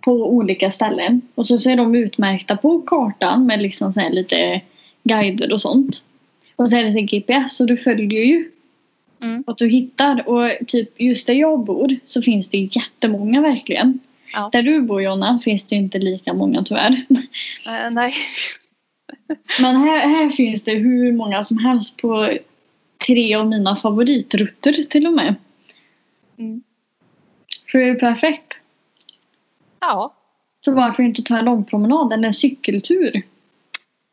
På 0.00 0.12
olika 0.12 0.70
ställen. 0.70 1.22
Och 1.34 1.46
så, 1.46 1.70
är 1.70 1.76
de 1.76 1.94
utmärkta 1.94 2.56
på 2.56 2.80
kartan 2.80 3.46
med 3.46 3.62
liksom 3.62 3.92
så 3.92 4.08
lite 4.08 4.60
guider 5.02 5.52
och 5.52 5.60
sånt. 5.60 6.04
Och 6.56 6.70
så 6.70 6.76
är 6.76 6.82
det 6.82 6.92
så 6.92 6.98
här 6.98 7.06
GPS 7.06 7.60
och 7.60 7.66
du 7.66 7.76
följer 7.76 8.24
ju 8.24 8.50
Mm. 9.22 9.44
att 9.46 9.58
du 9.58 9.68
hittar. 9.68 10.28
Och 10.28 10.50
typ 10.66 11.00
just 11.00 11.26
där 11.26 11.34
jag 11.34 11.64
bor 11.64 11.96
så 12.04 12.22
finns 12.22 12.48
det 12.48 12.58
jättemånga 12.58 13.40
verkligen. 13.40 13.98
Ja. 14.32 14.48
Där 14.52 14.62
du 14.62 14.80
bor 14.80 15.02
Jonna 15.02 15.40
finns 15.44 15.64
det 15.64 15.74
inte 15.74 15.98
lika 15.98 16.32
många 16.32 16.62
tyvärr. 16.62 17.06
Eh, 17.66 17.90
nej. 17.90 18.14
Men 19.60 19.76
här, 19.76 20.08
här 20.08 20.30
finns 20.30 20.64
det 20.64 20.74
hur 20.74 21.12
många 21.12 21.44
som 21.44 21.58
helst 21.58 21.96
på 21.96 22.38
tre 23.06 23.34
av 23.34 23.46
mina 23.46 23.76
favoritrutter 23.76 24.72
till 24.72 25.06
och 25.06 25.12
med. 25.12 25.34
Mm. 26.38 26.62
Så 27.48 27.76
det 27.76 27.88
är 27.88 27.94
perfekt. 27.94 28.54
Ja. 29.80 30.14
Så 30.64 30.72
varför 30.72 31.02
inte 31.02 31.22
ta 31.22 31.38
en 31.38 31.44
långpromenad 31.44 32.12
eller 32.12 32.26
en 32.26 32.34
cykeltur? 32.34 33.22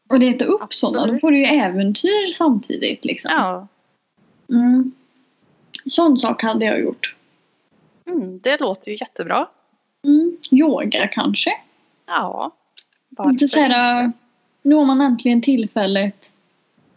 Och 0.10 0.20
det 0.20 0.26
är 0.26 0.32
inte 0.32 0.46
upp 0.46 0.74
sådana. 0.74 1.14
Då 1.14 1.20
får 1.20 1.32
du 1.32 1.38
ju 1.40 1.46
äventyr 1.46 2.34
samtidigt. 2.34 3.06
Liksom. 3.06 3.32
ja. 3.34 3.68
Mm. 4.50 4.92
Sån 5.86 6.18
sak 6.18 6.44
hade 6.44 6.66
jag 6.66 6.80
gjort. 6.80 7.16
Mm, 8.08 8.40
det 8.40 8.60
låter 8.60 8.92
ju 8.92 8.98
jättebra. 8.98 9.48
Mm. 10.04 10.38
Yoga 10.52 11.08
kanske. 11.08 11.52
Ja. 12.06 12.52
Inte 13.26 13.48
så 13.48 13.60
här, 13.60 14.12
nu 14.62 14.76
har 14.76 14.86
man 14.86 15.02
äntligen 15.02 15.42
tillfället 15.42 16.32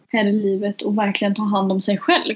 här 0.07 0.25
i 0.25 0.31
livet 0.31 0.81
att 0.83 0.95
verkligen 0.95 1.35
ta 1.35 1.43
hand 1.43 1.71
om 1.71 1.81
sig 1.81 1.97
själv. 1.97 2.35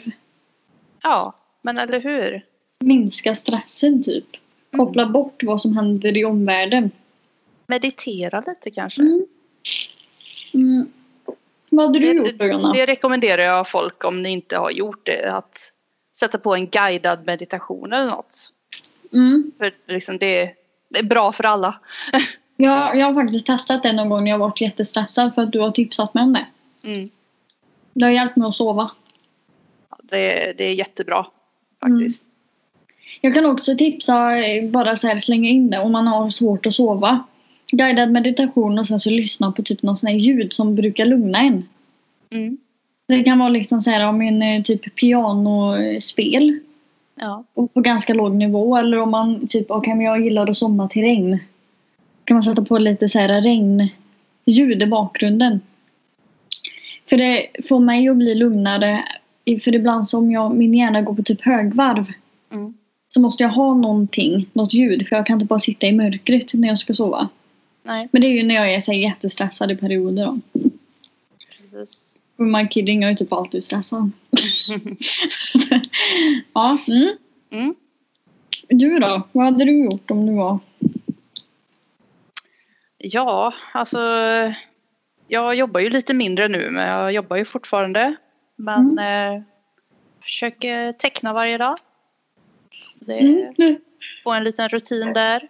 Ja, 1.03 1.33
men 1.61 1.77
eller 1.77 1.99
hur? 2.01 2.45
Minska 2.79 3.35
stressen 3.35 4.03
typ. 4.03 4.25
Mm. 4.73 4.85
Koppla 4.85 5.05
bort 5.05 5.43
vad 5.43 5.61
som 5.61 5.77
händer 5.77 6.17
i 6.17 6.25
omvärlden. 6.25 6.91
Meditera 7.67 8.43
lite 8.47 8.71
kanske. 8.71 9.01
Mm. 9.01 9.25
Mm. 10.53 10.91
Vad 11.69 11.85
hade 11.85 11.99
du 11.99 12.07
Det- 12.07 12.13
gjort 12.29 12.39
då 12.39 12.45
Jonna? 12.45 12.73
Det 12.73 12.85
rekommenderar 12.85 13.41
jag 13.43 13.69
folk 13.69 14.03
om 14.03 14.21
ni 14.23 14.29
inte 14.29 14.57
har 14.57 14.71
gjort 14.71 15.05
det. 15.05 15.31
Att 15.33 15.71
sätta 16.15 16.37
på 16.37 16.55
en 16.55 16.67
guidad 16.67 17.25
meditation 17.25 17.93
eller 17.93 18.07
något. 18.11 18.51
Mm. 19.15 19.51
För 19.57 19.73
liksom 19.87 20.17
det, 20.17 20.51
det 20.89 20.99
är 20.99 21.03
bra 21.03 21.31
för 21.31 21.43
alla. 21.43 21.79
Jag, 22.57 22.95
jag 22.95 23.05
har 23.05 23.13
faktiskt 23.13 23.45
testat 23.45 23.83
det 23.83 23.93
någon 23.93 24.09
gång 24.09 24.23
när 24.23 24.31
jag 24.31 24.37
varit 24.37 24.61
jättestressad 24.61 25.35
för 25.35 25.41
att 25.41 25.51
du 25.51 25.59
har 25.59 25.71
tipsat 25.71 26.13
mig 26.13 26.23
om 26.23 26.33
det. 26.33 26.45
Mm. 26.83 27.09
Det 27.93 28.05
har 28.05 28.11
hjälpt 28.11 28.35
mig 28.35 28.47
att 28.47 28.55
sova. 28.55 28.91
Det, 30.03 30.53
det 30.57 30.63
är 30.63 30.73
jättebra 30.73 31.25
faktiskt. 31.81 32.25
Jag 33.21 33.33
kan 33.33 33.45
också 33.45 33.77
tipsa, 33.77 34.37
eh, 34.37 34.69
bara 34.69 34.95
så 34.95 35.07
här 35.07 35.17
slänga 35.17 35.49
in 35.49 35.69
det, 35.69 35.79
om 35.79 35.91
man 35.91 36.07
har 36.07 36.29
svårt 36.29 36.65
att 36.65 36.75
sova. 36.75 37.23
Guidad 37.71 38.11
meditation 38.11 38.79
och 38.79 38.87
sen 38.87 38.99
så 38.99 39.09
lyssna 39.09 39.51
på 39.51 39.63
typ 39.63 39.81
någon 39.81 39.95
sån 39.95 40.07
här 40.07 40.17
ljud 40.17 40.53
som 40.53 40.75
brukar 40.75 41.05
lugna 41.05 41.39
en. 41.39 41.69
Mm. 42.31 42.57
Det 43.07 43.23
kan 43.23 43.39
vara 43.39 43.49
liksom 43.49 43.81
så 43.81 43.89
här 43.89 44.07
om 44.07 44.21
en 44.21 44.41
eh, 44.41 44.61
typ 44.61 44.95
pianospel 44.95 46.59
Ja. 47.15 47.43
och 47.53 47.73
på 47.73 47.81
ganska 47.81 48.13
låg 48.13 48.35
nivå 48.35 48.77
eller 48.77 48.99
om 48.99 49.11
man 49.11 49.47
typ, 49.47 49.71
okej 49.71 49.95
men 49.95 50.05
jag 50.05 50.23
gillar 50.23 50.49
att 50.49 50.57
somna 50.57 50.87
till 50.87 51.01
regn. 51.01 51.39
Kan 52.23 52.35
man 52.35 52.43
sätta 52.43 52.65
på 52.65 52.77
lite 52.77 53.09
så 53.09 53.19
här 53.19 53.41
regnljud 53.41 54.83
i 54.83 54.85
bakgrunden. 54.85 55.61
För 57.09 57.17
det 57.17 57.47
får 57.67 57.79
mig 57.79 58.09
att 58.09 58.17
bli 58.17 58.35
lugnare. 58.35 59.03
För 59.63 59.75
ibland 59.75 60.09
som 60.09 60.31
jag, 60.31 60.55
min 60.55 60.73
hjärna 60.73 61.01
går 61.01 61.13
på 61.15 61.23
typ 61.23 61.41
högvarv 61.41 62.11
Mm. 62.53 62.73
så 63.13 63.21
måste 63.21 63.43
jag 63.43 63.49
ha 63.51 63.73
någonting, 63.73 64.49
något 64.53 64.73
ljud. 64.73 65.07
För 65.07 65.15
jag 65.15 65.25
kan 65.25 65.33
inte 65.35 65.45
bara 65.45 65.59
sitta 65.59 65.87
i 65.87 65.91
mörkret 65.91 66.53
när 66.53 66.67
jag 66.67 66.79
ska 66.79 66.93
sova. 66.93 67.29
Nej, 67.83 68.07
Men 68.11 68.21
det 68.21 68.27
är 68.27 68.31
ju 68.33 68.43
när 68.43 68.55
jag 68.55 68.73
är 68.73 68.79
så 68.79 68.91
här 68.91 68.99
jättestressad 68.99 69.71
i 69.71 69.75
perioder 69.75 70.25
då. 70.25 70.39
precis. 71.61 72.14
My 72.37 72.67
kidding, 72.67 73.01
jag 73.01 73.11
är 73.11 73.15
typ 73.15 73.33
alltid 73.33 73.63
stressad. 73.63 74.11
ja, 76.53 76.77
mm. 76.87 77.17
Mm. 77.49 77.75
Du 78.69 78.99
då? 78.99 79.27
Vad 79.31 79.45
hade 79.45 79.65
du 79.65 79.83
gjort 79.83 80.11
om 80.11 80.25
du 80.25 80.33
var... 80.33 80.59
Ja, 82.97 83.53
alltså 83.73 83.99
jag 85.27 85.55
jobbar 85.55 85.79
ju 85.79 85.89
lite 85.89 86.13
mindre 86.13 86.47
nu 86.47 86.71
men 86.71 86.87
jag 86.87 87.11
jobbar 87.11 87.37
ju 87.37 87.45
fortfarande. 87.45 88.15
Men 88.55 88.99
eh, 88.99 89.41
försöker 90.21 90.91
teckna 90.91 91.33
varje 91.33 91.57
dag. 91.57 91.77
Det, 92.99 93.19
Mm. 93.19 93.79
Få 94.23 94.31
en 94.31 94.43
liten 94.43 94.69
rutin 94.69 95.13
där. 95.13 95.49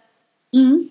Mm. 0.52 0.88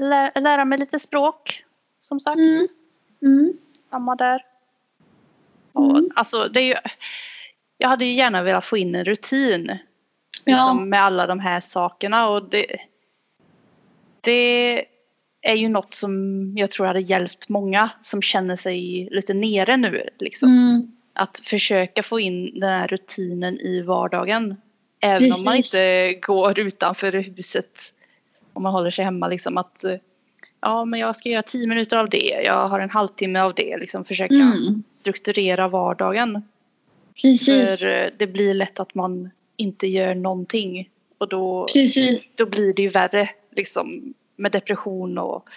Lä, 0.00 0.32
lära 0.40 0.64
mig 0.64 0.78
lite 0.78 0.98
språk. 0.98 1.64
Som 2.06 2.20
sagt. 2.20 2.38
Mm. 2.38 2.66
Mm. 3.22 3.52
Samma 3.90 4.14
där. 4.14 4.44
Och, 5.72 5.98
Mm. 5.98 6.10
alltså, 6.14 6.48
det 6.48 6.60
är 6.60 6.64
ju, 6.64 6.74
jag 7.78 7.88
hade 7.88 8.04
ju 8.04 8.12
gärna 8.12 8.42
velat 8.42 8.64
få 8.64 8.76
in 8.76 8.94
en 8.94 9.04
rutin. 9.04 9.78
Ja. 10.44 10.52
Liksom, 10.52 10.88
med 10.88 11.02
alla 11.02 11.26
de 11.26 11.40
här 11.40 11.60
sakerna. 11.60 12.28
Och 12.28 12.50
det, 12.50 12.66
det 14.20 14.84
är 15.42 15.54
ju 15.54 15.68
något 15.68 15.94
som 15.94 16.12
jag 16.56 16.70
tror 16.70 16.86
hade 16.86 17.00
hjälpt 17.00 17.48
många 17.48 17.90
som 18.00 18.22
känner 18.22 18.56
sig 18.56 19.08
lite 19.10 19.34
nere 19.34 19.76
nu. 19.76 20.08
Liksom. 20.18 20.48
Mm. 20.48 20.92
Att 21.12 21.38
försöka 21.38 22.02
få 22.02 22.20
in 22.20 22.60
den 22.60 22.72
här 22.72 22.88
rutinen 22.88 23.60
i 23.60 23.82
vardagen. 23.82 24.56
Även 25.00 25.32
om 25.32 25.44
man 25.44 25.56
Precis. 25.56 25.74
inte 25.74 26.14
går 26.14 26.58
utanför 26.58 27.12
huset. 27.12 27.80
Om 28.52 28.62
man 28.62 28.72
håller 28.72 28.90
sig 28.90 29.04
hemma. 29.04 29.28
Liksom, 29.28 29.58
att 29.58 29.84
eh, 29.84 29.96
ja, 30.60 30.84
men 30.84 31.00
jag 31.00 31.16
ska 31.16 31.28
göra 31.28 31.42
tio 31.42 31.66
minuter 31.66 31.96
av 31.96 32.10
det. 32.10 32.42
Jag 32.44 32.68
har 32.68 32.80
en 32.80 32.90
halvtimme 32.90 33.40
av 33.40 33.54
det. 33.54 33.76
Liksom, 33.76 34.04
försöka 34.04 34.34
Mm. 34.34 34.82
strukturera 34.92 35.68
vardagen. 35.68 36.42
Precis. 37.22 37.80
För 37.80 37.88
eh, 38.04 38.10
det 38.18 38.26
blir 38.26 38.54
lätt 38.54 38.80
att 38.80 38.94
man 38.94 39.30
inte 39.56 39.86
gör 39.86 40.14
någonting. 40.14 40.90
Och 41.18 41.28
då, 41.28 41.66
Precis. 41.74 42.24
då 42.34 42.46
blir 42.46 42.74
det 42.74 42.82
ju 42.82 42.88
värre. 42.88 43.28
Liksom, 43.56 44.14
med 44.36 44.52
depression 44.52 45.18
och 45.18 45.48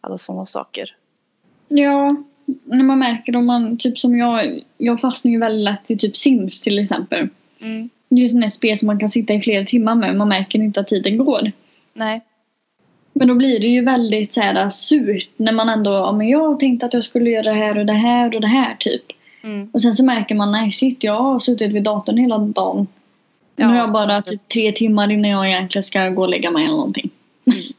alla 0.00 0.18
sådana 0.18 0.46
saker. 0.46 0.96
Ja, 1.68 2.16
när 2.64 2.84
man 2.84 2.98
märker 2.98 3.36
om 3.36 3.46
man, 3.46 3.76
typ 3.78 3.98
som 3.98 4.18
jag, 4.18 4.60
jag 4.78 5.00
fastnar 5.00 5.32
ju 5.32 5.38
väldigt 5.38 5.64
lätt 5.64 5.90
i 5.90 5.96
typ 5.96 6.16
Sims 6.16 6.60
till 6.60 6.78
exempel. 6.78 7.28
Mm. 7.60 7.90
Det 8.08 8.16
är 8.16 8.20
ju 8.20 8.28
sådana 8.28 8.50
spel 8.50 8.78
som 8.78 8.86
man 8.86 8.98
kan 8.98 9.08
sitta 9.08 9.34
i 9.34 9.40
flera 9.40 9.64
timmar 9.64 9.94
med, 9.94 10.16
man 10.16 10.28
märker 10.28 10.58
inte 10.58 10.80
att 10.80 10.88
tiden 10.88 11.18
går. 11.18 11.52
Nej. 11.94 12.20
Men 13.12 13.28
då 13.28 13.34
blir 13.34 13.60
det 13.60 13.66
ju 13.66 13.84
väldigt 13.84 14.32
så 14.32 14.40
här 14.40 14.68
surt 14.68 15.30
när 15.36 15.52
man 15.52 15.68
ändå, 15.68 15.90
ja 15.90 16.12
men 16.12 16.28
jag 16.28 16.60
tänkte 16.60 16.86
att 16.86 16.94
jag 16.94 17.04
skulle 17.04 17.30
göra 17.30 17.42
det 17.42 17.58
här 17.58 17.78
och 17.78 17.86
det 17.86 17.92
här 17.92 18.34
och 18.34 18.40
det 18.40 18.46
här 18.46 18.76
typ. 18.78 19.02
Mm. 19.44 19.70
Och 19.72 19.82
sen 19.82 19.94
så 19.94 20.04
märker 20.04 20.34
man, 20.34 20.52
nej 20.52 20.72
shit 20.72 21.04
jag 21.04 21.22
har 21.22 21.38
suttit 21.38 21.72
vid 21.72 21.82
datorn 21.82 22.16
hela 22.16 22.38
dagen. 22.38 22.86
Nu 23.56 23.64
har 23.64 23.76
jag 23.76 23.92
bara 23.92 24.22
typ 24.22 24.48
tre 24.48 24.72
timmar 24.72 25.10
innan 25.10 25.30
jag 25.30 25.48
egentligen 25.48 25.82
ska 25.82 26.08
gå 26.08 26.22
och 26.22 26.28
lägga 26.28 26.50
mig 26.50 26.64
eller 26.64 26.76
någonting. 26.76 27.10
Mm. 27.46 27.58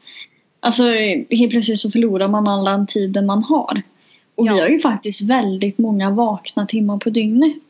Alltså 0.60 0.84
helt 1.30 1.50
plötsligt 1.50 1.80
så 1.80 1.92
förlorar 1.92 2.28
man 2.28 2.48
all 2.48 2.66
den 2.66 2.88
tiden 2.88 3.26
man 3.26 3.44
har. 3.44 3.82
Och 4.36 4.46
vi 4.46 4.50
Ja. 4.50 4.62
har 4.62 4.68
ju 4.68 4.80
faktiskt 4.80 5.22
väldigt 5.22 5.78
många 5.78 6.10
vakna 6.10 6.66
timmar 6.66 6.98
på 6.98 7.10
dygnet. 7.10 7.62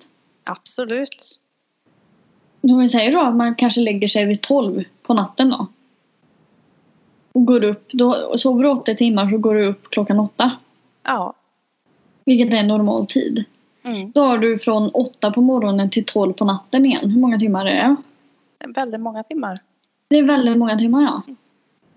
Absolut. 0.43 1.39
Om 2.61 2.79
vi 2.79 2.89
säger 2.89 3.11
då 3.11 3.21
att 3.21 3.35
man 3.35 3.55
kanske 3.55 3.81
lägger 3.81 4.07
sig 4.07 4.25
vid 4.25 4.41
12 4.41 4.83
på 5.03 5.13
natten 5.13 5.49
då. 5.49 5.67
Och 7.33 7.45
går 7.45 7.63
upp, 7.63 7.89
då, 7.91 8.37
sover 8.37 8.63
du 8.63 8.69
åtta 8.69 8.93
timmar 8.93 9.31
så 9.31 9.37
går 9.37 9.55
du 9.55 9.65
upp 9.65 9.89
klockan 9.89 10.19
åtta. 10.19 10.51
Ja. 11.03 11.33
Vilket 12.25 12.53
är 12.53 12.63
normal 12.63 13.07
tid. 13.07 13.43
Mm. 13.83 14.11
Då 14.11 14.21
har 14.21 14.37
du 14.37 14.59
från 14.59 14.89
åtta 14.89 15.31
på 15.31 15.41
morgonen 15.41 15.89
till 15.89 16.05
12 16.05 16.33
på 16.33 16.45
natten 16.45 16.85
igen. 16.85 17.11
Hur 17.11 17.19
många 17.19 17.39
timmar 17.39 17.65
är 17.65 17.87
det? 17.87 17.95
Det 18.57 18.65
är 18.65 18.73
väldigt 18.73 19.01
många 19.01 19.23
timmar. 19.23 19.57
Det 20.07 20.17
är 20.17 20.23
väldigt 20.23 20.57
många 20.57 20.77
timmar 20.77 21.01
ja. 21.01 21.21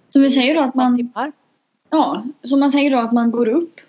Så 0.09 0.21
vi 0.21 0.31
säger 0.31 0.55
då 0.55 0.61
att 0.61 0.66
16 0.66 0.83
man, 0.85 0.97
Timmar. 0.97 1.33
ja, 1.90 2.25
så 2.43 2.57
man 2.57 2.71
säger 2.71 2.90
då 2.90 2.99
att 2.99 3.12
man 3.12 3.31
går 3.31 3.49
upp. 3.49 3.81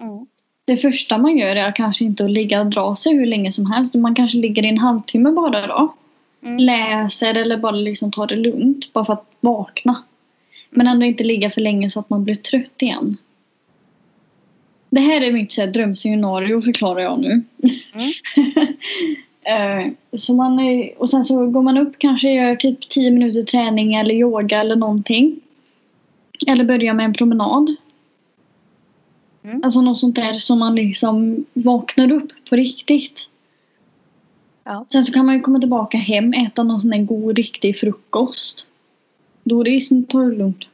Mm. 0.00 0.26
Det 0.64 0.76
första 0.76 1.18
man 1.18 1.38
gör 1.38 1.56
är 1.56 1.72
kanske 1.72 2.04
inte 2.04 2.24
att 2.24 2.30
ligga 2.30 2.60
och 2.60 2.66
dra 2.66 2.96
sig 2.96 3.14
hur 3.14 3.26
länge 3.26 3.52
som 3.52 3.66
helst. 3.66 3.94
Man 3.94 4.14
kanske 4.14 4.38
ligger 4.38 4.64
i 4.64 4.68
en 4.68 4.78
halvtimme 4.78 5.30
bara 5.30 5.66
då. 5.66 5.94
Mm. 6.42 6.56
Läser 6.58 7.34
eller 7.34 7.56
bara 7.56 7.72
liksom 7.72 8.10
tar 8.10 8.26
det 8.26 8.36
lugnt. 8.36 8.92
Bara 8.92 9.04
för 9.04 9.12
att 9.12 9.30
vakna. 9.40 10.02
Men 10.70 10.86
ändå 10.86 11.06
inte 11.06 11.24
ligga 11.24 11.50
för 11.50 11.60
länge 11.60 11.90
så 11.90 12.00
att 12.00 12.10
man 12.10 12.24
blir 12.24 12.34
trött 12.34 12.82
igen. 12.82 13.16
Det 14.90 15.00
här 15.00 15.20
är 15.20 15.32
mitt 15.32 15.52
så 15.52 15.60
här, 15.60 15.68
drömscenario 15.68 16.62
förklarar 16.62 17.00
jag 17.00 17.20
nu. 17.20 17.42
Eh, 19.48 19.86
så 20.18 20.34
man, 20.34 20.58
är- 20.58 21.00
och 21.00 21.10
sen 21.10 21.24
så 21.24 21.46
går 21.46 21.62
man 21.62 21.78
upp 21.78 21.98
kanske 21.98 22.32
gör 22.34 22.56
typ 22.56 22.88
10 22.88 23.10
minuter 23.10 23.42
träning 23.42 23.94
eller 23.94 24.14
yoga 24.14 24.60
eller 24.60 24.76
någonting. 24.76 25.40
Eller 26.46 26.64
börjar 26.64 26.94
med 26.94 27.04
en 27.04 27.12
promenad. 27.12 27.76
Mm. 29.44 29.60
Alltså 29.64 29.80
något 29.80 29.98
sånt 29.98 30.16
där 30.16 30.32
som 30.32 30.58
man 30.58 30.74
liksom 30.74 31.44
vaknar 31.52 32.12
upp 32.12 32.32
på 32.50 32.56
riktigt. 32.56 33.28
Ja. 34.64 34.86
Sen 34.92 35.04
så 35.04 35.12
kan 35.12 35.26
man 35.26 35.34
ju 35.34 35.40
komma 35.40 35.58
tillbaka 35.60 35.98
hem, 35.98 36.32
äta 36.32 36.62
någon 36.62 36.80
sån 36.80 36.90
där 36.90 36.98
god 36.98 37.36
riktig 37.36 37.78
frukost. 37.78 38.66
Ju 39.46 40.04
ta 40.04 40.18
det 40.18 40.36
lugnt. 40.36 40.68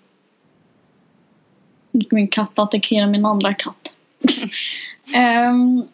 Nu 1.90 2.00
ska 2.00 2.16
min 2.16 2.28
katt 2.28 2.58
attackera 2.58 3.06
min 3.06 3.24
andra 3.24 3.54
katt. 3.54 3.94
um, 5.50 5.88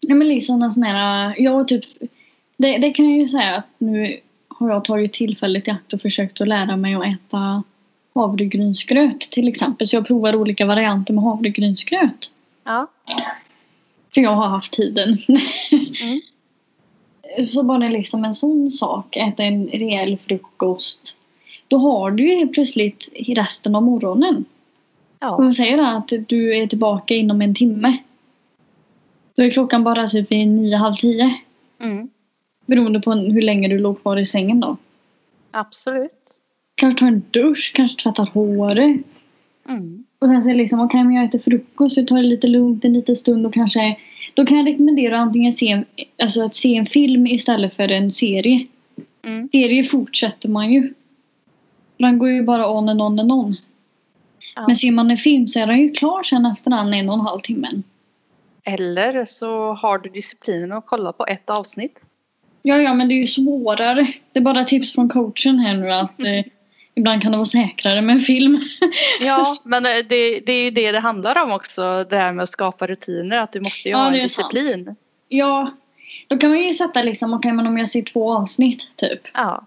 ja 0.00 0.14
men 0.14 0.28
liksom 0.28 0.62
en 0.62 0.72
sån 0.72 0.82
här, 0.82 1.34
jag 1.38 1.68
typ, 1.68 1.84
det, 2.56 2.78
det 2.78 2.90
kan 2.90 3.10
jag 3.10 3.18
ju 3.18 3.26
säga 3.26 3.56
att 3.56 3.66
nu 3.78 4.20
har 4.48 4.70
jag 4.70 4.84
tagit 4.84 5.12
tillfället 5.12 5.68
i 5.68 5.70
akt 5.70 5.92
och 5.92 6.00
försökt 6.00 6.40
att 6.40 6.48
lära 6.48 6.76
mig 6.76 6.94
att 6.94 7.06
äta 7.06 7.62
havregrynsgröt 8.14 9.20
till 9.20 9.48
exempel. 9.48 9.86
Så 9.86 9.96
jag 9.96 10.06
provar 10.06 10.36
olika 10.36 10.66
varianter 10.66 11.14
med 11.14 11.24
havregrynsgröt. 11.24 12.32
Ja. 12.64 12.86
För 14.14 14.20
jag 14.20 14.34
har 14.34 14.48
haft 14.48 14.72
tiden. 14.72 15.18
Mm. 16.02 16.20
Så 17.50 17.62
bara 17.62 17.78
liksom 17.78 18.24
en 18.24 18.34
sån 18.34 18.70
sak, 18.70 19.16
äta 19.16 19.42
en 19.42 19.68
rejäl 19.68 20.18
frukost. 20.26 21.16
Då 21.68 21.78
har 21.78 22.10
du 22.10 22.28
ju 22.28 22.36
helt 22.38 22.52
plötsligt 22.52 23.08
resten 23.26 23.74
av 23.74 23.82
morgonen. 23.82 24.34
Om 24.36 24.44
Ja. 25.20 25.38
man 25.38 25.54
säger 25.54 25.78
att 25.78 26.12
du 26.26 26.56
är 26.56 26.66
tillbaka 26.66 27.14
inom 27.14 27.42
en 27.42 27.54
timme. 27.54 27.96
Då 29.36 29.42
är 29.42 29.50
klockan 29.50 29.84
bara 29.84 30.06
typ 30.06 30.32
vid 30.32 30.48
nio, 30.48 30.76
halv 30.76 30.94
tio. 30.94 31.34
Mm. 31.82 32.08
Beroende 32.66 33.00
på 33.00 33.12
hur 33.12 33.42
länge 33.42 33.68
du 33.68 33.78
låg 33.78 34.02
kvar 34.02 34.16
i 34.16 34.24
sängen 34.24 34.60
då. 34.60 34.76
Absolut. 35.50 36.40
Kanske 36.74 37.00
tar 37.00 37.06
en 37.06 37.22
dusch, 37.30 37.72
kanske 37.74 38.02
tvättar 38.02 38.26
håret. 38.26 39.00
Mm. 39.68 40.04
Och 40.18 40.28
sen 40.28 40.42
så 40.42 40.48
är 40.48 40.52
det 40.52 40.58
liksom, 40.58 40.80
okej 40.80 41.04
men 41.04 41.14
jag 41.14 41.24
äter 41.24 41.38
frukost, 41.38 41.94
så 41.94 42.04
tar 42.04 42.16
det 42.16 42.22
lite 42.22 42.46
lugnt 42.46 42.84
en 42.84 42.92
liten 42.92 43.16
stund 43.16 43.46
och 43.46 43.54
kanske 43.54 43.96
Då 44.34 44.46
kan 44.46 44.58
jag 44.58 44.66
rekommendera 44.66 45.18
antingen 45.18 45.52
se, 45.52 45.82
alltså 46.22 46.42
att 46.44 46.54
se 46.54 46.76
en 46.76 46.86
film 46.86 47.26
istället 47.26 47.76
för 47.76 47.92
en 47.92 48.12
serie. 48.12 48.66
Mm. 49.26 49.48
Serie 49.52 49.84
fortsätter 49.84 50.48
man 50.48 50.72
ju. 50.72 50.94
Den 51.98 52.18
går 52.18 52.28
ju 52.28 52.42
bara 52.42 52.70
on 52.70 52.88
and 52.88 53.02
on 53.02 53.20
and 53.20 53.32
on. 53.32 53.56
Ja. 54.56 54.64
Men 54.66 54.76
ser 54.76 54.90
man 54.90 55.10
en 55.10 55.18
film 55.18 55.48
så 55.48 55.60
är 55.60 55.66
den 55.66 55.78
ju 55.78 55.90
klar 55.90 56.22
sen 56.22 56.46
efter 56.46 56.70
den 56.70 56.94
en 56.94 57.08
och 57.08 57.14
en 57.14 57.20
halv 57.20 57.40
timmen. 57.40 57.82
Eller 58.64 59.24
så 59.24 59.72
har 59.72 59.98
du 59.98 60.10
disciplinen 60.10 60.72
att 60.72 60.86
kolla 60.86 61.12
på 61.12 61.26
ett 61.26 61.50
avsnitt. 61.50 61.98
Ja, 62.62 62.76
ja, 62.76 62.94
men 62.94 63.08
det 63.08 63.14
är 63.14 63.16
ju 63.20 63.26
svårare. 63.26 64.06
Det 64.32 64.38
är 64.38 64.42
bara 64.42 64.64
tips 64.64 64.92
från 64.92 65.08
coachen 65.08 65.58
här 65.58 65.76
nu 65.76 65.90
att 65.92 66.24
eh, 66.24 66.44
ibland 66.94 67.22
kan 67.22 67.32
det 67.32 67.38
vara 67.38 67.44
säkrare 67.46 68.02
med 68.02 68.12
en 68.14 68.20
film. 68.20 68.60
Ja, 69.20 69.56
men 69.64 69.86
eh, 69.86 69.90
det, 70.08 70.40
det 70.40 70.52
är 70.52 70.64
ju 70.64 70.70
det 70.70 70.92
det 70.92 71.00
handlar 71.00 71.42
om 71.44 71.52
också. 71.52 72.04
Det 72.10 72.16
här 72.16 72.32
med 72.32 72.42
att 72.42 72.48
skapa 72.48 72.86
rutiner. 72.86 73.40
Att 73.40 73.52
du 73.52 73.60
måste 73.60 73.88
ju 73.88 73.92
Ja, 73.92 73.98
ha 73.98 74.08
en 74.08 74.14
är 74.14 74.28
sant. 74.28 74.50
disciplin. 74.52 74.96
Ja, 75.28 75.72
då 76.28 76.38
kan 76.38 76.50
man 76.50 76.58
ju 76.58 76.74
sätta 76.74 77.02
liksom, 77.02 77.34
okej 77.34 77.52
men 77.52 77.66
om 77.66 77.78
jag 77.78 77.90
ser 77.90 78.02
två 78.02 78.32
avsnitt 78.32 78.96
typ. 78.96 79.20
Ja. 79.34 79.66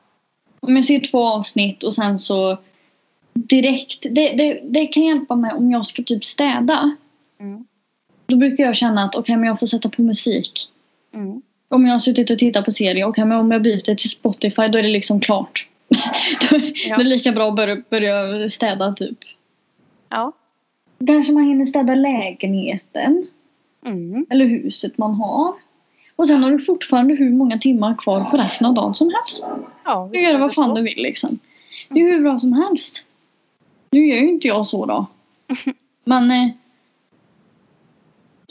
Om 0.70 0.76
jag 0.76 0.86
ser 0.86 1.00
två 1.00 1.28
avsnitt 1.28 1.84
och 1.84 1.94
sen 1.94 2.20
så 2.20 2.58
direkt. 3.34 4.02
Det, 4.02 4.30
det, 4.32 4.62
det 4.64 4.86
kan 4.86 5.04
hjälpa 5.04 5.36
mig 5.36 5.52
om 5.54 5.72
jag 5.72 5.86
ska 5.86 6.04
typ 6.04 6.26
städa. 6.26 6.96
Mm. 7.40 7.66
Då 8.26 8.36
brukar 8.36 8.64
jag 8.64 8.76
känna 8.76 9.04
att 9.04 9.16
okej, 9.16 9.38
men 9.38 9.48
jag 9.48 9.60
får 9.60 9.68
sätta 9.68 9.90
på 9.90 10.02
musik. 10.02 10.52
Mm. 11.14 11.42
Om 11.70 11.86
jag 11.86 11.94
har 11.94 12.00
suttit 12.00 12.30
och 12.30 12.40
tittat 12.40 12.66
på 12.66 12.72
serie, 12.72 13.06
okej, 13.06 13.26
men 13.26 13.38
om 13.38 13.52
jag 13.52 13.62
byter 13.62 13.96
till 13.96 14.10
Spotify 14.10 14.68
då 14.68 14.78
är 14.78 14.84
det 14.84 14.90
liksom 14.90 15.20
klart. 15.20 15.68
då, 16.50 16.58
Ja. 16.88 16.96
då 16.96 17.02
är 17.02 17.04
det 17.04 17.10
lika 17.10 17.32
bra 17.32 17.48
att 17.48 17.56
börja, 17.56 17.84
börja 17.90 18.50
städa 18.50 18.94
typ. 18.94 19.18
Ja. 20.10 20.32
Kanske 21.08 21.34
man 21.34 21.44
hinner 21.44 21.66
städa 21.66 21.96
lägenheten. 21.96 23.28
Mm. 23.86 24.26
Eller 24.30 24.46
huset 24.46 24.98
man 24.98 25.14
har. 25.14 25.54
Och 26.20 26.28
sen 26.28 26.44
har 26.44 26.52
du 26.52 26.60
fortfarande 26.60 27.14
hur 27.16 27.30
många 27.30 27.58
timmar 27.58 27.96
kvar 27.98 28.24
på 28.32 28.38
resten 28.38 28.68
av 28.68 28.74
dagen 28.74 28.94
som 28.94 29.14
helst. 29.16 29.46
Ja, 29.86 30.10
Du 30.14 30.22
gör 30.22 30.38
vad 30.40 30.54
fan 30.54 30.70
så. 30.70 30.76
du 30.76 30.82
vill 30.82 30.98
liksom. 31.04 31.40
Det 31.90 32.00
är 32.00 32.04
hur 32.12 32.22
bra 32.22 32.40
som 32.40 32.54
helst. 32.54 33.06
Nu 33.92 34.08
gör 34.08 34.18
ju 34.18 34.30
inte 34.30 34.48
jag 34.48 34.68
så 34.68 34.86
då. 34.86 35.06
Men 36.04 36.32
eh, 36.32 36.50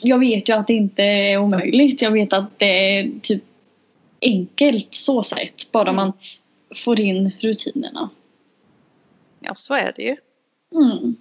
jag 0.02 0.18
vet 0.18 0.48
ju 0.48 0.52
att 0.56 0.66
det 0.66 0.72
inte 0.75 1.02
är 1.02 1.38
omöjligt. 1.38 2.02
Jag 2.02 2.10
vet 2.10 2.32
att 2.32 2.58
det 2.58 2.98
är 2.98 3.10
typ 3.22 3.42
enkelt 4.22 4.94
så 4.94 5.22
sett. 5.22 5.72
Bara 5.72 5.82
Mm. 5.90 5.96
man 5.96 6.12
får 6.76 7.00
in 7.00 7.32
rutinerna. 7.40 8.10
Ja, 9.40 9.54
så 9.54 9.75
är 9.75 9.92
det 9.96 10.02
ju. 10.02 10.16
Mm. 10.75 11.16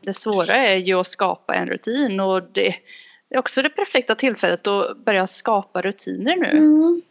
Det 0.00 0.14
svåra 0.14 0.54
är 0.54 0.76
ju 0.76 0.94
att 1.00 1.06
skapa 1.06 1.54
en 1.54 1.68
rutin 1.68 2.20
och 2.20 2.42
det 2.52 2.74
är 3.34 3.38
också 3.38 3.62
det 3.62 3.68
perfekta 3.68 4.14
tillfället 4.14 4.66
att 4.66 4.96
börja 4.96 5.26
skapa 5.26 5.82
rutiner 5.82 6.36
nu. 6.36 6.50
Mm. 6.50 7.02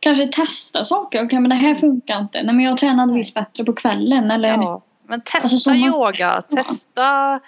Kanske 0.00 0.26
testa 0.26 0.84
saker. 0.84 1.24
Okej 1.24 1.40
men 1.40 1.50
det 1.50 1.56
här 1.56 1.74
funkar 1.74 2.20
inte. 2.20 2.42
Nej 2.42 2.54
men 2.54 2.64
jag 2.64 2.78
tränade 2.78 3.14
visst 3.14 3.34
bättre 3.34 3.64
på 3.64 3.72
kvällen. 3.72 4.30
Eller 4.30 4.48
Ja, 4.48 4.82
men 5.06 5.20
testa 5.20 5.38
Alltså, 5.38 5.58
som 5.58 5.78
man- 5.80 5.88
yoga, 5.94 6.42
testa 6.42 7.40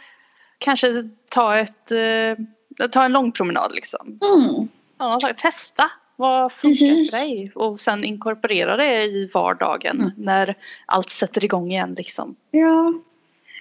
kanske 0.59 0.87
ta 1.29 1.57
ett 1.59 1.93
eh, 1.93 2.89
ta 2.91 3.05
en 3.05 3.13
lång 3.13 3.33
promenad 3.33 3.73
liksom. 3.75 4.19
Mm. 4.35 4.69
Ja, 4.99 5.21
testa 5.39 5.91
vad 6.17 6.53
funkar 6.53 6.69
Precis. 6.89 7.21
för 7.21 7.27
dig 7.27 7.53
och 7.55 7.81
sen 7.81 8.05
inkorporera 8.05 8.77
det 8.77 9.05
i 9.05 9.31
vardagen 9.35 9.97
Mm. 10.01 10.11
när 10.17 10.55
allt 10.87 11.11
sätter 11.11 11.45
igång 11.45 11.71
igen 11.73 11.95
liksom. 11.99 12.37
Ja. 12.51 12.93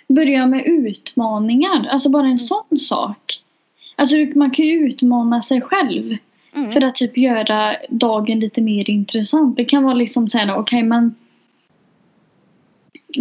Börja 0.08 0.48
med 0.48 0.64
utmaningar. 0.66 1.88
Alltså 1.90 2.10
bara 2.10 2.20
Mm. 2.22 2.32
en 2.32 2.38
sån 2.38 2.80
sak. 2.80 3.44
Alltså 4.02 4.16
man 4.36 4.52
kan 4.52 4.66
ju 4.66 4.74
utmana 4.88 5.42
sig 5.42 5.62
själv. 5.62 6.18
Mm. 6.56 6.72
För 6.72 6.84
att 6.86 6.96
typ 6.96 7.18
göra 7.18 7.76
dagen 7.90 8.40
lite 8.40 8.62
mer 8.62 8.90
intressant. 8.90 9.58
Det 9.58 9.66
kan 9.66 9.84
vara 9.84 9.94
liksom 9.94 10.30
såhär, 10.30 10.58
okej 10.58 10.84
men 10.84 11.16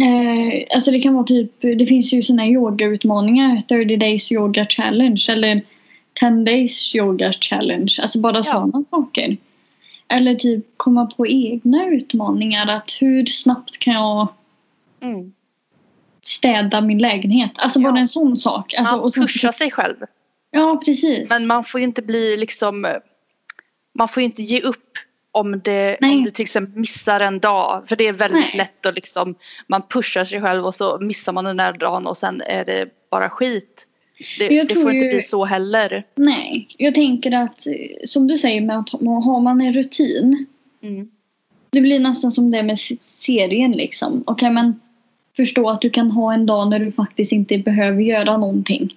eh, 0.01 0.63
Alltså 0.75 0.91
det 0.91 1.01
kan 1.01 1.13
vara 1.13 1.23
typ, 1.23 1.61
det 1.61 1.85
finns 1.85 2.13
ju 2.13 2.21
här 2.37 2.45
yogautmaningar. 2.47 3.61
30 3.67 3.97
days 3.97 4.31
yoga 4.31 4.65
challenge 4.65 5.25
eller 5.29 5.61
10 6.19 6.29
days 6.45 6.95
yoga 6.95 7.31
challenge. 7.33 7.93
Alltså 8.01 8.19
bara 8.19 8.43
sådana 8.43 8.83
saker. 8.89 9.37
Eller 10.07 10.35
typ 10.35 10.65
komma 10.77 11.05
på 11.05 11.27
egna 11.27 11.85
utmaningar. 11.85 12.75
Att 12.75 12.97
hur 12.99 13.25
snabbt 13.25 13.77
kan 13.77 13.93
jag 13.93 14.27
Mm. 15.03 15.33
städa 16.21 16.81
min 16.81 16.97
lägenhet? 16.97 17.51
Alltså 17.55 17.79
Ja. 17.79 17.91
bara 17.91 17.99
en 17.99 18.07
sån 18.07 18.37
sak. 18.37 18.73
Alltså, 18.73 18.95
Man 18.95 19.03
och 19.05 19.13
pushar 19.13 19.51
sig 19.51 19.71
själv. 19.71 19.95
Ja 20.51 20.81
precis. 20.85 21.29
Men 21.29 21.47
man 21.47 21.63
får 21.63 21.79
ju 21.79 21.83
inte 21.87 22.01
bli 22.01 22.37
liksom 22.37 22.87
Man 23.93 24.07
får 24.07 24.21
ju 24.21 24.25
inte 24.25 24.41
ge 24.41 24.61
upp 24.61 24.97
om, 25.31 25.59
det, 25.63 25.97
Nej. 26.01 26.15
om 26.17 26.23
du 26.23 26.29
till 26.31 26.43
exempel 26.43 26.79
missar 26.79 27.19
en 27.19 27.39
dag. 27.39 27.83
För 27.87 27.95
det 27.95 28.07
är 28.07 28.13
väldigt 28.13 28.41
Nej. 28.41 28.57
lätt 28.57 28.85
att 28.85 28.95
liksom 28.95 29.35
Man 29.67 29.81
pushar 29.89 30.25
sig 30.25 30.41
själv 30.41 30.65
och 30.65 30.75
så 30.75 30.97
missar 31.01 31.33
man 31.33 31.43
den 31.45 31.57
där 31.57 31.73
dagen 31.73 32.07
och 32.07 32.17
sen 32.17 32.41
är 32.41 32.65
det 32.65 32.85
bara 33.11 33.29
skit. 33.29 33.87
Det, 34.39 34.47
det 34.63 34.73
får 34.73 34.91
inte 34.91 35.05
ju- 35.05 35.11
bli 35.13 35.21
så 35.21 35.45
heller. 35.45 36.05
Nej, 36.15 36.67
jag 36.77 36.95
tänker 36.95 37.43
att 37.43 37.67
som 38.05 38.27
du 38.27 38.37
säger 38.37 38.61
med 38.61 38.77
att 38.79 38.89
ha- 38.89 38.99
har 39.21 39.39
man 39.41 39.61
en 39.61 39.73
rutin. 39.73 40.45
Mm. 40.83 41.09
Det 41.69 41.81
blir 41.81 41.99
nästan 41.99 42.31
som 42.31 42.51
det 42.51 42.63
med 42.63 42.79
se- 42.79 42.97
serien 43.03 43.71
liksom. 43.71 44.23
Okej 44.27 44.49
men 44.51 44.79
förstå 45.35 45.69
att 45.69 45.81
du 45.81 45.89
kan 45.89 46.11
ha 46.11 46.33
en 46.33 46.45
dag 46.45 46.69
när 46.69 46.79
du 46.79 46.91
faktiskt 46.91 47.31
inte 47.31 47.57
behöver 47.57 48.01
göra 48.01 48.37
någonting. 48.37 48.95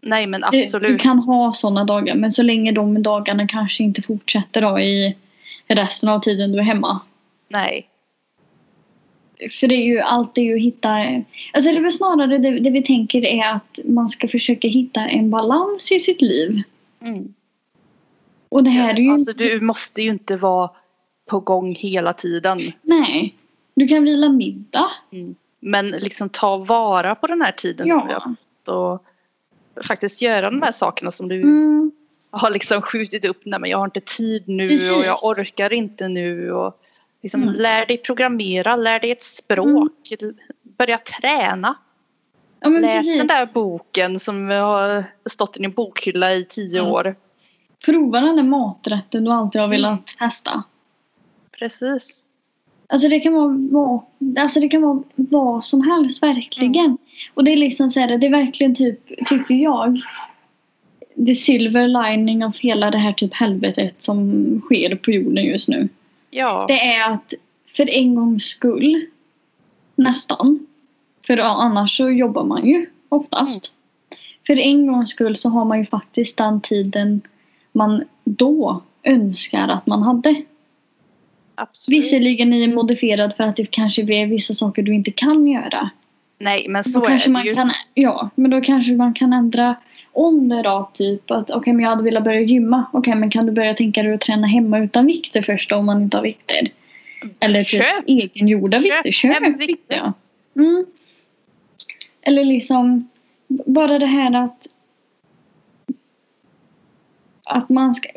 Nej 0.00 0.26
men 0.26 0.44
Du 0.52 0.58
absolut. 0.64 1.00
kan 1.00 1.18
ha 1.18 1.52
sådana 1.52 1.84
dagar 1.84 2.14
men 2.14 2.32
så 2.32 2.42
länge 2.42 2.72
de 2.72 3.02
dagarna 3.02 3.48
kanske 3.48 3.82
inte 3.82 4.02
fortsätter 4.02 4.62
då 4.62 4.78
i 4.80 5.16
resten 5.66 6.08
av 6.08 6.20
tiden 6.20 6.52
du 6.52 6.58
är 6.58 6.62
hemma. 6.62 7.00
Nej. 7.48 7.88
För 9.60 9.66
det 9.66 9.74
är 9.74 9.84
ju 9.84 9.98
allt 10.00 10.38
är 10.38 10.42
ju 10.42 10.54
att 10.54 10.60
hitta 10.60 10.88
Alltså 11.52 11.70
det 11.70 11.76
är 11.76 11.82
väl 11.82 11.92
snarare 11.92 12.38
det, 12.38 12.58
det 12.60 12.70
vi 12.70 12.82
tänker 12.82 13.24
är 13.26 13.52
att 13.52 13.78
man 13.84 14.08
ska 14.08 14.28
försöka 14.28 14.68
hitta 14.68 15.00
en 15.08 15.30
balans 15.30 15.92
i 15.92 16.00
sitt 16.00 16.22
liv. 16.22 16.62
Mm. 17.02 17.34
Och 18.48 18.64
det 18.64 18.70
här 18.70 18.94
är 18.94 18.98
ju 18.98 19.12
Alltså 19.12 19.32
du 19.32 19.60
måste 19.60 20.02
ju 20.02 20.10
inte 20.10 20.36
vara 20.36 20.70
på 21.26 21.40
gång 21.40 21.74
hela 21.74 22.12
tiden. 22.12 22.72
Nej. 22.82 23.34
Du 23.74 23.88
kan 23.88 24.04
vila 24.04 24.28
middag. 24.28 24.90
Mm. 25.12 25.34
Men 25.60 25.86
liksom 25.88 26.28
ta 26.28 26.56
vara 26.56 27.14
på 27.14 27.26
den 27.26 27.42
här 27.42 27.52
tiden 27.52 27.88
som 27.90 28.06
vi 28.06 28.12
har 28.12 28.22
Ja. 28.24 28.34
fått 28.64 28.68
och 28.74 29.04
faktiskt 29.84 30.22
göra 30.22 30.50
de 30.50 30.62
här 30.62 30.72
sakerna 30.72 31.10
som 31.12 31.28
du 31.28 31.40
Mm. 31.42 31.92
har 32.30 32.50
liksom 32.50 32.82
skjutit 32.82 33.24
upp. 33.24 33.40
Nej 33.44 33.60
men 33.60 33.70
jag 33.70 33.78
har 33.78 33.84
inte 33.84 34.00
tid 34.00 34.48
nu 34.48 34.68
Precis. 34.68 34.90
och 34.92 35.04
jag 35.04 35.18
orkar 35.24 35.72
inte 35.72 36.08
nu. 36.08 36.52
Och 36.52 36.80
liksom 37.22 37.42
Mm. 37.42 37.54
Lär 37.54 37.86
dig 37.86 37.98
programmera, 37.98 38.76
lär 38.76 39.00
dig 39.00 39.10
ett 39.10 39.22
språk. 39.22 40.12
Börja 40.62 40.98
träna. 40.98 41.74
Ja 42.60 42.68
Läs 42.68 42.92
precis. 42.92 43.16
den 43.16 43.26
där 43.26 43.46
boken 43.54 44.18
som 44.18 44.48
har 44.48 45.04
stått 45.30 45.56
i 45.56 45.60
din 45.60 45.72
bokhylla 45.72 46.34
i 46.34 46.44
tio 46.44 46.80
Mm. 46.80 46.92
år. 46.92 47.16
Prova 47.84 48.20
den 48.20 48.36
där 48.36 48.42
maträtten 48.42 49.24
du 49.24 49.30
alltid 49.30 49.60
har 49.60 49.68
velat 49.68 49.90
Mm. 49.90 50.30
testa. 50.30 50.62
Precis. 51.58 52.26
Alltså 52.90 53.08
det 53.08 53.20
kan 53.20 53.34
vara 53.34 53.56
vad, 53.70 54.00
alltså 54.38 54.60
det 54.60 54.68
kan 54.68 54.82
vara 54.82 55.02
vad 55.14 55.64
som 55.64 55.80
helst 55.80 56.22
verkligen. 56.22 56.84
Mm. 56.84 56.98
Och 57.34 57.44
det 57.44 57.52
är 57.52 57.56
liksom 57.56 57.90
så 57.90 58.00
här, 58.00 58.18
det 58.18 58.26
är 58.26 58.30
verkligen 58.30 58.74
typ, 58.74 59.26
tycker 59.26 59.54
jag, 59.54 60.00
the 61.26 61.34
silver 61.34 61.88
lining 61.88 62.44
av 62.44 62.56
hela 62.56 62.90
det 62.90 62.98
här 62.98 63.12
typ 63.12 63.34
helvetet 63.34 64.02
som 64.02 64.60
sker 64.64 64.96
på 64.96 65.10
jorden 65.10 65.44
just 65.44 65.68
nu. 65.68 65.88
Ja. 66.30 66.64
Det 66.68 66.80
är 66.80 67.10
att 67.12 67.34
för 67.76 67.90
en 67.90 68.14
gångs 68.14 68.44
skull, 68.44 69.06
nästan, 69.96 70.66
för 71.26 71.38
annars 71.38 71.96
så 71.96 72.10
jobbar 72.10 72.44
man 72.44 72.66
ju 72.66 72.86
oftast. 73.08 73.72
För 74.46 74.58
en 74.58 74.86
gångs 74.86 75.10
skull 75.10 75.36
så 75.36 75.48
har 75.48 75.64
man 75.64 75.78
ju 75.78 75.86
faktiskt 75.86 76.36
den 76.36 76.60
tiden 76.60 77.20
man 77.72 78.04
då 78.24 78.82
önskar 79.02 79.68
att 79.68 79.86
man 79.86 80.02
hade. 80.02 80.42
Absolut. 81.58 81.98
Visserligen 81.98 82.52
är 82.52 82.74
modifierad 82.74 83.34
för 83.36 83.44
att 83.44 83.56
det 83.56 83.70
kanske 83.70 84.02
är 84.02 84.26
vissa 84.26 84.54
saker 84.54 84.82
du 84.82 84.94
inte 84.94 85.10
kan 85.10 85.46
göra. 85.46 85.90
Nej 86.38 86.66
men 86.68 86.82
Då 86.86 86.90
så 86.90 87.04
är 87.04 87.08
kanske 87.08 87.28
det 87.28 87.32
man 87.32 87.44
ju. 87.46 87.54
kan, 87.54 87.72
ja, 87.94 88.30
men 88.34 88.50
då 88.50 88.60
kanske 88.60 88.92
man 88.92 89.14
kan 89.14 89.32
ändra 89.32 89.76
om 90.12 90.48
det 90.48 90.62
då. 90.62 90.90
Typ 90.94 91.30
att 91.30 91.50
okej 91.50 91.72
men 91.72 91.82
jag 91.82 91.90
hade 91.90 92.02
velat 92.02 92.24
börja 92.24 92.40
gymma. 92.40 92.84
Okej 92.92 93.14
men 93.14 93.30
kan 93.30 93.46
du 93.46 93.52
börja 93.52 93.74
tänka 93.74 94.02
dig 94.02 94.14
att 94.14 94.20
träna 94.20 94.46
hemma 94.46 94.78
utan 94.78 95.06
vikter 95.06 95.42
först 95.42 95.70
då, 95.70 95.76
om 95.76 95.86
man 95.86 96.02
inte 96.02 96.16
har 96.16 96.24
vikter? 96.24 96.68
Eller 97.40 97.64
typ 97.64 97.82
Köp. 97.82 98.04
egengjorda 98.06 98.78
Köp 98.78 98.84
vikter. 98.84 99.10
Köp 99.10 99.42
vikter. 99.42 99.66
vikter. 99.66 99.96
Ja. 99.96 100.12
Mm. 100.56 100.86
Eller 102.22 102.44
liksom 102.44 103.08
bara 103.66 103.98
det 103.98 104.06
här 104.06 104.44
att 104.44 104.66
att 107.48 107.68
man 107.68 107.94
ska, 107.94 108.08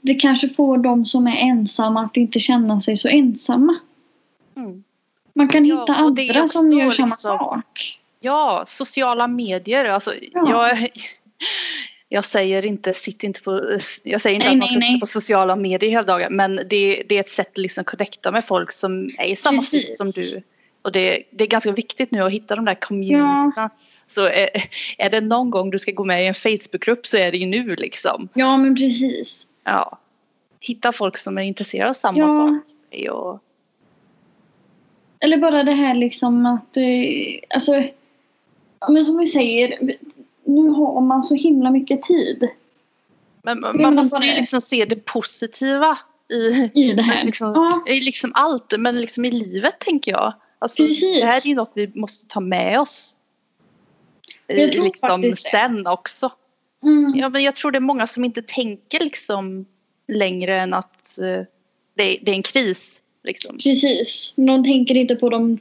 det 0.00 0.14
kanske 0.14 0.48
får 0.48 0.78
de 0.78 1.04
som 1.04 1.26
är 1.26 1.36
ensamma 1.36 2.04
att 2.04 2.16
inte 2.16 2.38
känna 2.38 2.80
sig 2.80 2.96
så 2.96 3.08
ensamma. 3.08 3.78
Mm. 4.56 4.84
Man 5.34 5.48
kan 5.48 5.64
Ja, 5.64 5.80
hitta 5.80 5.94
andra 5.94 6.48
som 6.48 6.72
gör 6.72 6.90
samma 6.90 7.06
liksom- 7.08 7.38
sak. 7.38 7.98
Ja, 8.20 8.64
sociala 8.66 9.28
medier. 9.28 9.84
Alltså, 9.84 10.12
Ja. 10.32 10.68
jag, 10.68 10.88
jag 12.08 12.24
säger 12.24 12.64
inte, 12.64 12.92
sitt 12.92 13.24
inte 13.24 13.40
på, 13.40 13.78
jag 14.02 14.20
säger 14.20 14.34
inte 14.34 14.46
Nej, 14.46 14.52
att 14.54 14.58
man 14.58 14.58
nej, 14.58 14.68
ska 14.68 14.78
nej. 14.78 14.88
sitta 14.88 15.00
på 15.00 15.06
sociala 15.06 15.56
medier 15.56 15.90
hela 15.90 16.02
dagen. 16.02 16.36
Men 16.36 16.56
det, 16.56 17.02
det 17.08 17.16
är 17.16 17.20
ett 17.20 17.28
sätt 17.28 17.50
att 17.50 17.58
liksom 17.58 17.84
connecta 17.84 18.30
med 18.30 18.44
folk 18.44 18.72
som 18.72 19.10
är 19.18 19.24
i 19.28 19.36
samma 19.36 19.62
sits 19.62 19.96
som 19.96 20.10
du. 20.10 20.42
Och 20.82 20.92
det, 20.92 21.22
det 21.30 21.44
är 21.44 21.48
ganska 21.48 21.72
viktigt 21.72 22.10
nu 22.10 22.22
att 22.22 22.32
hitta 22.32 22.56
de 22.56 22.64
där 22.64 22.74
communityna. 22.74 23.70
Så 24.14 24.24
är, 24.26 24.48
är 24.98 25.10
det 25.10 25.20
någon 25.20 25.50
gång 25.50 25.70
du 25.70 25.78
ska 25.78 25.92
gå 25.92 26.04
med 26.04 26.24
i 26.24 26.26
en 26.26 26.34
Facebookgrupp 26.34 27.06
så 27.06 27.16
är 27.16 27.32
det 27.32 27.38
ju 27.38 27.46
nu 27.46 27.76
liksom. 27.76 28.28
Ja 28.34 28.56
men 28.56 28.74
precis. 28.74 29.46
Ja. 29.64 29.98
Hitta 30.60 30.92
folk 30.92 31.16
som 31.16 31.38
är 31.38 31.42
intresserade 31.42 31.90
av 31.90 31.94
samma 31.94 32.18
Ja. 32.18 32.28
sak. 32.28 33.10
Och, 33.10 33.42
Eller 35.20 35.36
bara 35.36 35.62
det 35.64 35.72
här 35.72 35.94
liksom 35.94 36.46
att, 36.46 36.76
eh, 36.76 36.84
alltså, 37.54 37.82
men 38.88 39.04
som 39.04 39.18
vi 39.18 39.26
säger, 39.26 39.78
nu 40.44 40.68
har 40.68 41.00
man 41.00 41.22
så 41.22 41.34
himla 41.34 41.70
mycket 41.70 42.02
tid 42.02 42.48
men 43.42 43.60
man, 43.82 43.94
måste 43.94 44.16
ju 44.16 44.34
liksom 44.34 44.60
se 44.60 44.84
det 44.84 44.96
positiva 45.04 45.98
i, 46.32 46.70
i 46.74 46.92
det 46.92 47.02
här. 47.02 47.24
Liksom, 47.26 47.52
Ja, 47.54 47.84
I 47.92 48.00
liksom 48.00 48.32
allt, 48.34 48.74
men 48.78 49.00
liksom 49.00 49.24
i 49.24 49.30
livet 49.30 49.78
tänker 49.78 50.12
jag. 50.12 50.32
Alltså, 50.58 50.86
Precis. 50.86 51.20
det 51.20 51.26
här 51.26 51.46
är 51.46 51.48
ju 51.48 51.54
något 51.54 51.72
vi 51.74 51.92
måste 51.94 52.26
ta 52.26 52.40
med 52.40 52.80
oss. 52.80 53.16
Liksom 54.56 54.90
faktiskt 55.10 55.44
det. 55.44 55.50
sen 55.50 55.86
också. 55.86 56.32
Mm. 56.82 57.12
Ja, 57.16 57.28
men 57.28 57.42
jag 57.42 57.56
tror 57.56 57.70
det 57.70 57.78
är 57.78 57.80
många 57.80 58.06
som 58.06 58.24
inte 58.24 58.42
tänker 58.42 59.00
liksom 59.00 59.66
längre 60.08 60.60
än 60.60 60.74
att 60.74 61.18
eh, 61.18 61.44
det, 61.94 62.18
det 62.22 62.30
är 62.30 62.34
en 62.34 62.42
kris. 62.42 63.02
Liksom. 63.24 63.58
Precis. 63.58 64.32
Men 64.36 64.46
de 64.46 64.64
tänker 64.64 64.94
inte 64.94 65.16
på 65.16 65.28
de, 65.28 65.58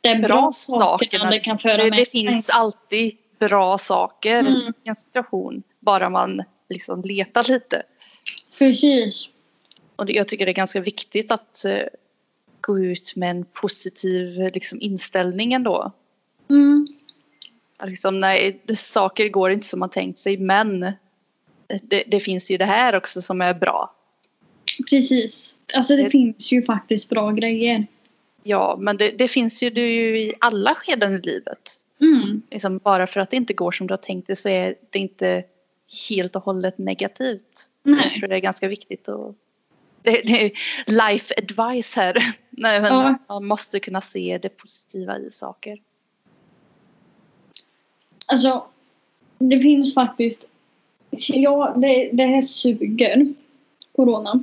de 0.00 0.14
bra, 0.14 0.26
Bra 0.28 0.52
sakerna 0.52 1.30
det 1.30 1.40
kan 1.40 1.58
föra 1.58 1.76
Det, 1.76 1.90
med 1.90 1.98
det 1.98 2.10
finns 2.10 2.48
alltid 2.50 3.16
bra 3.38 3.78
saker 3.78 4.40
Mm. 4.40 4.72
i 4.84 4.88
en 4.88 4.96
situation. 4.96 5.62
Bara 5.80 6.10
man 6.10 6.42
liksom 6.68 7.02
letar 7.02 7.44
lite. 7.44 7.82
Precis. 8.58 9.28
Och 9.96 10.06
det, 10.06 10.12
jag 10.12 10.28
tycker 10.28 10.44
det 10.46 10.50
är 10.50 10.54
ganska 10.54 10.80
viktigt 10.80 11.30
att 11.30 11.64
eh, 11.64 11.82
gå 12.60 12.78
ut 12.78 13.12
med 13.16 13.30
en 13.30 13.44
positiv 13.44 14.50
liksom, 14.54 14.80
inställning 14.80 15.52
ändå. 15.52 15.92
Mm. 16.50 16.86
Liksom, 17.86 18.20
nej, 18.20 18.60
saker 18.76 19.28
går 19.28 19.50
inte 19.50 19.66
som 19.66 19.80
man 19.80 19.90
tänkt 19.90 20.18
sig 20.18 20.36
men 20.38 20.80
det, 21.82 22.02
det 22.06 22.20
finns 22.20 22.50
ju 22.50 22.56
det 22.56 22.64
här 22.64 22.94
också 22.94 23.22
som 23.22 23.40
är 23.40 23.54
bra. 23.54 23.94
Precis. 24.90 25.58
Alltså 25.74 25.96
det 25.96 26.02
Det- 26.02 26.10
finns 26.10 26.52
ju 26.52 26.62
faktiskt 26.62 27.08
bra 27.08 27.30
grejer. 27.30 27.86
Ja, 28.42 28.76
men 28.80 28.96
det, 28.96 29.10
det 29.10 29.28
finns 29.28 29.62
ju, 29.62 29.70
det 29.70 29.80
ju 29.94 30.20
i 30.20 30.34
alla 30.40 30.74
skeden 30.74 31.14
i 31.14 31.18
livet. 31.18 31.84
Mm. 32.00 32.42
Liksom, 32.50 32.78
bara 32.78 33.06
för 33.06 33.20
att 33.20 33.30
det 33.30 33.36
inte 33.36 33.52
går 33.54 33.72
som 33.72 33.86
du 33.86 33.92
har 33.92 33.98
tänkt 33.98 34.26
dig 34.26 34.36
så 34.36 34.48
är 34.48 34.74
det 34.90 34.98
inte 34.98 35.44
helt 36.08 36.36
och 36.36 36.42
hållet 36.44 36.78
negativt. 36.78 37.70
Jag 37.82 37.96
Nej. 37.96 38.14
tror 38.14 38.28
det 38.28 38.34
är 38.36 38.40
ganska 38.40 38.68
viktigt 38.68 39.08
att 39.08 39.34
det, 40.02 40.10
det 40.24 40.42
är 40.44 40.52
life 40.86 41.34
advice 41.38 41.96
här. 41.96 42.14
Nej, 42.50 42.80
men 42.80 42.92
Ja. 42.92 43.18
Man 43.28 43.46
måste 43.46 43.80
kunna 43.80 44.00
se 44.00 44.38
det 44.42 44.48
positiva 44.48 45.18
i 45.18 45.30
saker. 45.30 45.78
Alltså, 48.32 48.64
det 49.38 49.60
finns 49.60 49.94
faktiskt... 49.94 50.48
Ja, 51.28 51.74
det, 51.76 52.10
det 52.12 52.22
här 52.24 52.42
suger, 52.42 53.34
corona. 53.96 54.42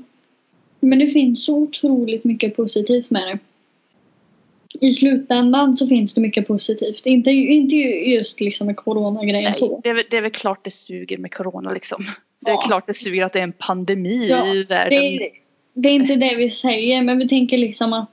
Men 0.79 0.99
det 0.99 1.11
finns 1.11 1.45
så 1.45 1.55
otroligt 1.55 2.23
mycket 2.23 2.55
positivt 2.55 3.09
med 3.09 3.21
det. 3.21 3.39
I 4.87 4.91
slutändan 4.91 5.77
så 5.77 5.87
finns 5.87 6.13
det 6.13 6.21
mycket 6.21 6.47
positivt. 6.47 7.05
Inte, 7.05 7.31
inte 7.31 7.75
just 7.75 8.39
liksom 8.41 8.67
med 8.67 8.77
coronagrejen 8.77 9.53
så. 9.53 9.79
det, 9.83 9.89
är, 9.89 10.03
det 10.09 10.17
är 10.17 10.21
väl 10.21 10.31
klart 10.31 10.63
det 10.63 10.71
suger 10.71 11.17
med 11.17 11.33
corona 11.33 11.71
liksom. 11.71 12.01
Det 12.39 12.51
är 12.51 12.53
Ja. 12.55 12.61
klart 12.61 12.87
det 12.87 12.93
suger 12.93 13.25
att 13.25 13.33
det 13.33 13.39
är 13.39 13.43
en 13.43 13.51
pandemi 13.51 14.27
Ja, 14.29 14.53
i 14.53 14.63
världen. 14.63 14.99
Det 14.99 15.25
är, 15.25 15.29
det 15.73 15.89
är 15.89 15.93
inte 15.93 16.15
det 16.15 16.35
vi 16.35 16.49
säger, 16.49 17.03
men 17.03 17.19
vi 17.19 17.27
tänker 17.27 17.57
liksom 17.57 17.93
att 17.93 18.09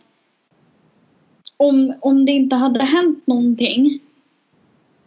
om, 1.56 1.94
om 2.00 2.24
det 2.26 2.32
inte 2.32 2.56
hade 2.56 2.85
hänt 2.85 3.26
någonting 3.26 4.00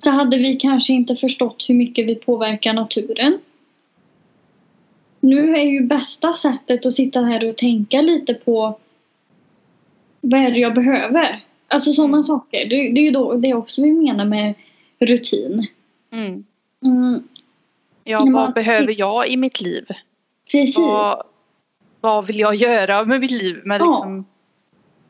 så 0.06 0.12
hade 0.12 0.38
vi 0.38 0.56
kanske 0.56 0.94
inte 0.94 1.16
förstått 1.16 1.66
hur 1.68 1.76
mycket 1.76 2.08
vi 2.08 2.16
påverkar 2.16 2.74
naturen. 2.74 3.40
Nu 5.20 5.56
är 5.56 5.64
ju 5.64 5.82
bästa 5.82 6.34
sättet 6.34 6.86
att 6.86 6.94
sitta 6.94 7.22
här 7.22 7.50
och 7.50 7.58
tänka 7.58 8.02
lite 8.02 8.34
på 8.34 8.80
vad 10.22 10.40
är 10.40 10.52
det 10.52 10.60
jag 10.60 10.74
behöver? 10.74 11.40
Alltså 11.68 11.94
sådana 11.94 12.14
Mm. 12.18 12.24
saker. 12.24 12.60
Det, 12.70 12.76
det 12.94 13.00
är 13.02 13.04
ju 13.04 13.12
då, 13.12 13.34
det 13.34 13.54
också 13.54 13.82
vi 13.82 13.92
menar 13.94 14.26
med 14.26 14.54
rutin. 15.00 15.68
Mm. 16.12 16.44
Mm, 16.86 17.24
Ja, 18.04 18.20
vad 18.20 18.28
man- 18.32 18.54
behöver 18.54 19.00
jag 19.00 19.28
i 19.30 19.38
mitt 19.38 19.62
liv? 19.62 19.86
precis. 20.52 20.78
Vad, 20.78 21.18
vad 22.02 22.28
vill 22.28 22.40
jag 22.40 22.56
göra 22.56 23.06
med 23.06 23.20
mitt 23.22 23.32
liv? 23.32 23.62
Men 23.66 23.80
Ja. 23.80 23.86
liksom, 23.92 24.26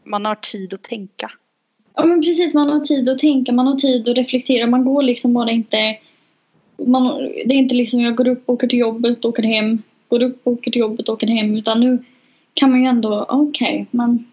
man 0.04 0.26
har 0.26 0.36
tid 0.36 0.74
att 0.74 0.84
tänka. 0.84 1.32
Ja 1.96 2.06
men 2.06 2.22
precis, 2.22 2.54
man 2.54 2.70
har 2.70 2.80
tid 2.80 3.10
att 3.10 3.20
tänka, 3.20 3.52
man 3.52 3.68
har 3.68 3.76
tid 3.76 4.10
att 4.10 4.18
reflektera. 4.18 4.68
Man 4.68 4.86
går 4.86 5.02
liksom 5.02 5.34
bara 5.34 5.52
inte... 5.52 5.98
Man, 6.78 7.18
det 7.46 7.56
är 7.56 7.58
inte 7.58 7.76
liksom 7.76 8.02
jag 8.02 8.16
går 8.16 8.28
upp, 8.28 8.50
åker 8.50 8.68
till 8.68 8.80
jobbet, 8.80 9.26
åker 9.26 9.44
hem. 9.44 9.82
Går 10.08 10.24
upp, 10.24 10.48
åker 10.48 10.72
till 10.72 10.80
jobbet, 10.80 11.10
åker 11.10 11.28
hem. 11.28 11.56
Utan 11.56 11.80
nu 11.80 12.04
kan 12.54 12.72
man 12.72 12.82
ju 12.82 12.88
ändå, 12.88 13.26
okej, 13.30 13.86
men 13.92 14.26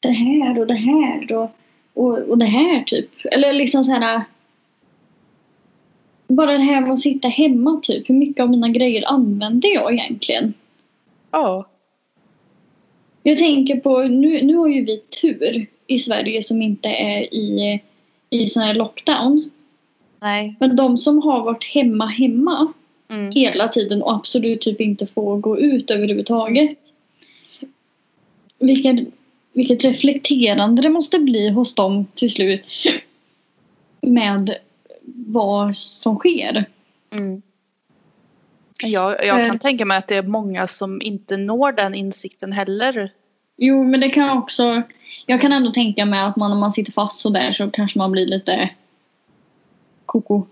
det 0.00 0.12
här 0.12 0.58
och 0.60 0.66
det 0.66 0.74
här 0.74 1.32
och, 1.32 1.50
och, 1.94 2.18
och 2.18 2.38
det 2.38 2.46
här 2.46 2.82
typ. 2.82 3.10
Eller 3.32 3.52
liksom 3.52 3.84
så 3.84 3.92
här... 3.92 4.22
Bara 6.28 6.52
det 6.52 6.58
här 6.58 6.80
med 6.80 6.92
att 6.92 7.00
sitta 7.00 7.28
hemma 7.28 7.80
typ. 7.82 8.08
Hur 8.08 8.14
mycket 8.14 8.42
av 8.42 8.50
mina 8.50 8.68
grejer 8.68 9.12
använder 9.12 9.74
jag 9.74 9.92
egentligen? 9.92 10.54
Ja. 11.30 11.66
Jag 13.22 13.38
tänker 13.38 13.76
på, 13.76 14.02
nu, 14.02 14.42
nu 14.42 14.56
har 14.56 14.68
ju 14.68 14.84
vi 14.84 15.00
tur 15.22 15.66
i 15.86 15.98
Sverige 15.98 16.42
som 16.42 16.62
inte 16.62 16.88
är 16.88 17.34
i, 17.34 17.80
i 18.30 18.46
sån 18.46 18.62
här 18.62 18.74
lockdown. 18.74 19.50
Nej. 20.20 20.54
Men 20.60 20.76
de 20.76 20.98
som 20.98 21.22
har 21.22 21.44
varit 21.44 21.64
hemma 21.64 22.06
hemma 22.06 22.72
Mm. 23.10 23.32
hela 23.32 23.68
tiden 23.68 24.02
och 24.02 24.14
absolut 24.14 24.60
typ 24.60 24.80
inte 24.80 25.06
får 25.06 25.38
gå 25.38 25.58
ut 25.58 25.90
överhuvudtaget. 25.90 26.78
Vilket, 28.58 29.00
vilket 29.52 29.84
reflekterande 29.84 30.82
det 30.82 30.90
måste 30.90 31.18
bli 31.18 31.48
hos 31.48 31.74
dem 31.74 32.06
till 32.14 32.30
slut. 32.30 32.62
Med 34.00 34.56
vad 35.26 35.76
som 35.76 36.16
sker. 36.16 36.64
Mm. 37.10 37.42
Jag, 38.82 39.24
jag 39.26 39.44
kan 39.46 39.54
Eh. 39.56 39.60
tänka 39.60 39.84
mig 39.84 39.98
att 39.98 40.08
det 40.08 40.16
är 40.16 40.22
många 40.22 40.66
som 40.66 41.02
inte 41.02 41.36
når 41.36 41.72
den 41.72 41.94
insikten 41.94 42.52
heller. 42.52 43.12
Jo 43.56 43.84
men 43.84 44.00
det 44.00 44.10
kan 44.10 44.38
också 44.38 44.82
Jag 45.26 45.40
kan 45.40 45.52
ändå 45.52 45.70
tänka 45.72 46.04
mig 46.04 46.20
att 46.20 46.36
man, 46.36 46.52
om 46.52 46.58
man 46.60 46.72
sitter 46.72 46.92
fast 46.92 47.20
så 47.20 47.30
där 47.30 47.52
så 47.52 47.70
kanske 47.70 47.98
man 47.98 48.12
blir 48.12 48.26
lite 48.26 48.70
koko 50.06 50.42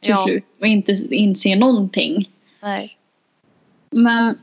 till 0.00 0.10
Ja. 0.10 0.16
slut 0.16 0.44
och 0.60 0.66
inte 0.66 0.92
inser 1.10 1.56
någonting. 1.56 2.28
Nej. 2.62 2.96
Men 3.90 4.38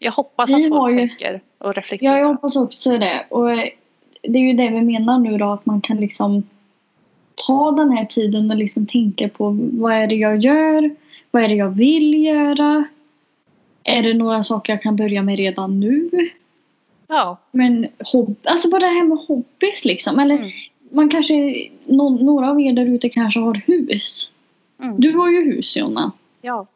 Jag 0.00 0.12
hoppas 0.12 0.52
att 0.52 0.68
folk 0.68 0.92
ju- 0.92 1.08
tänker 1.08 1.40
och 1.58 1.74
reflekterar. 1.74 2.12
Ja, 2.12 2.18
jag 2.18 2.28
hoppas 2.28 2.56
också 2.56 2.98
det. 2.98 3.24
Och 3.28 3.48
det 4.22 4.38
är 4.38 4.42
ju 4.42 4.52
det 4.52 4.68
vi 4.70 4.80
menar 4.80 5.18
nu 5.18 5.38
då, 5.38 5.52
att 5.52 5.66
man 5.66 5.80
kan 5.80 5.96
liksom 5.96 6.42
ta 7.46 7.70
den 7.72 7.90
här 7.90 8.04
tiden 8.04 8.50
och 8.50 8.56
liksom 8.56 8.86
tänka 8.86 9.28
på 9.28 9.56
vad 9.72 9.92
är 9.92 10.06
det 10.06 10.16
jag 10.16 10.36
gör? 10.44 10.90
Vad 11.30 11.42
är 11.44 11.48
det 11.48 11.54
jag 11.54 11.70
vill 11.70 12.24
göra? 12.24 12.84
Är 13.84 14.02
det 14.02 14.14
några 14.14 14.42
saker 14.42 14.72
jag 14.72 14.82
kan 14.82 14.96
börja 14.96 15.22
med 15.22 15.38
redan 15.38 15.80
nu? 15.80 16.10
Ja. 17.08 17.36
Men 17.52 17.88
hobb- 17.98 18.36
alltså 18.44 18.70
bara 18.70 18.80
det 18.80 18.86
här 18.86 19.04
med 19.04 19.18
hobbys 19.18 19.84
liksom. 19.84 20.18
Eller 20.18 20.34
Mm. 20.36 20.50
man 20.92 21.08
kanske, 21.08 21.34
nå- 21.86 22.18
några 22.24 22.50
av 22.50 22.60
er 22.60 22.72
där 22.72 22.86
ute 22.86 23.08
kanske 23.08 23.40
har 23.40 23.54
hus. 23.66 24.32
Mm. 24.82 24.94
Du 25.00 25.12
har 25.16 25.30
ju 25.30 25.44
hus 25.54 25.76
Jonna. 25.76 26.12
ja. 26.42 26.66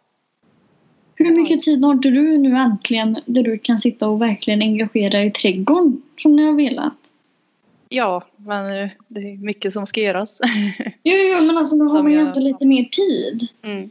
Hur 1.17 1.37
mycket 1.37 1.61
tid 1.61 1.85
har 1.85 1.95
du 1.95 2.39
nu 2.39 2.57
äntligen 2.57 3.19
där 3.27 3.43
du 3.43 3.59
kan 3.59 3.79
sitta 3.79 4.09
och 4.09 4.23
verkligen 4.23 4.63
engagera 4.63 5.11
dig 5.11 5.27
i 5.27 5.31
trädgården 5.31 6.03
som 6.19 6.37
ni 6.37 6.43
har 6.45 6.53
velat? 6.53 6.93
Ja, 7.89 8.25
men 8.37 8.83
eh, 8.83 8.89
det 9.09 9.21
är 9.21 9.37
mycket 9.37 9.73
som 9.73 9.87
ska 9.87 10.01
göras. 10.01 10.41
Jo, 11.03 11.15
jo, 11.17 11.43
men 11.47 11.57
alltså 11.59 11.77
nu 11.77 11.85
har 11.89 12.03
man 12.03 12.13
ju 12.13 12.19
ändå 12.19 12.41
lite 12.41 12.67
mer 12.67 12.85
tid. 12.85 13.49
Mm. 13.63 13.91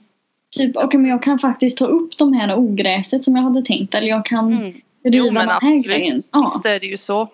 Typ, 0.58 0.78
okej 0.78 1.00
men 1.00 1.10
jag 1.12 1.24
kan 1.24 1.40
faktiskt 1.40 1.78
ta 1.78 1.86
upp 1.86 2.18
de 2.18 2.34
här 2.34 2.58
ogräset 2.58 3.24
som 3.24 3.36
jag 3.36 3.44
hade 3.44 3.62
tänkt. 3.62 3.96
Eller 3.96 4.08
jag 4.08 4.26
kan 4.26 4.54
Mm. 4.54 4.64
riva 4.64 4.82
Jo 5.04 5.24
den 5.26 5.34
men 5.34 5.50
här 5.50 5.84
grejen. 5.84 6.24
Ja. 6.32 6.52
Visst 6.54 6.66
är 6.66 6.80
det 6.80 6.86
ju 6.86 6.98
så. 6.98 7.30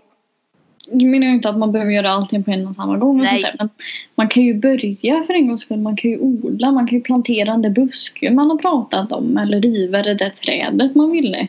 Jag 0.91 1.03
menar 1.09 1.27
inte 1.27 1.49
att 1.49 1.57
man 1.57 1.71
behöver 1.71 1.91
göra 1.91 2.09
allting 2.09 2.43
på 2.43 2.51
en 2.51 2.67
och 2.67 2.75
samma 2.75 2.97
gång. 2.97 3.19
Och 3.19 3.25
Nej. 3.25 3.29
sånt 3.29 3.43
där, 3.43 3.55
men 3.57 3.69
man 4.15 4.27
kan 4.27 4.43
ju 4.43 4.53
börja 4.53 5.23
för 5.23 5.33
en 5.33 5.47
gångs 5.47 5.61
skull. 5.61 5.79
Man 5.79 5.95
kan 5.95 6.11
ju 6.11 6.19
odla, 6.19 6.71
man 6.71 6.87
kan 6.87 6.97
ju 6.97 7.03
plantera 7.03 7.51
den 7.51 7.61
där 7.61 7.69
busken 7.69 8.35
man 8.35 8.49
har 8.49 8.57
pratat 8.57 9.11
om. 9.11 9.37
Eller 9.37 9.61
riva 9.61 10.01
det 10.01 10.13
där 10.13 10.29
trädet 10.29 10.95
man 10.95 11.11
ville. 11.11 11.47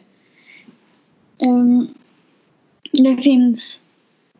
Ehm, 1.39 1.87
det 2.93 3.17
finns 3.23 3.81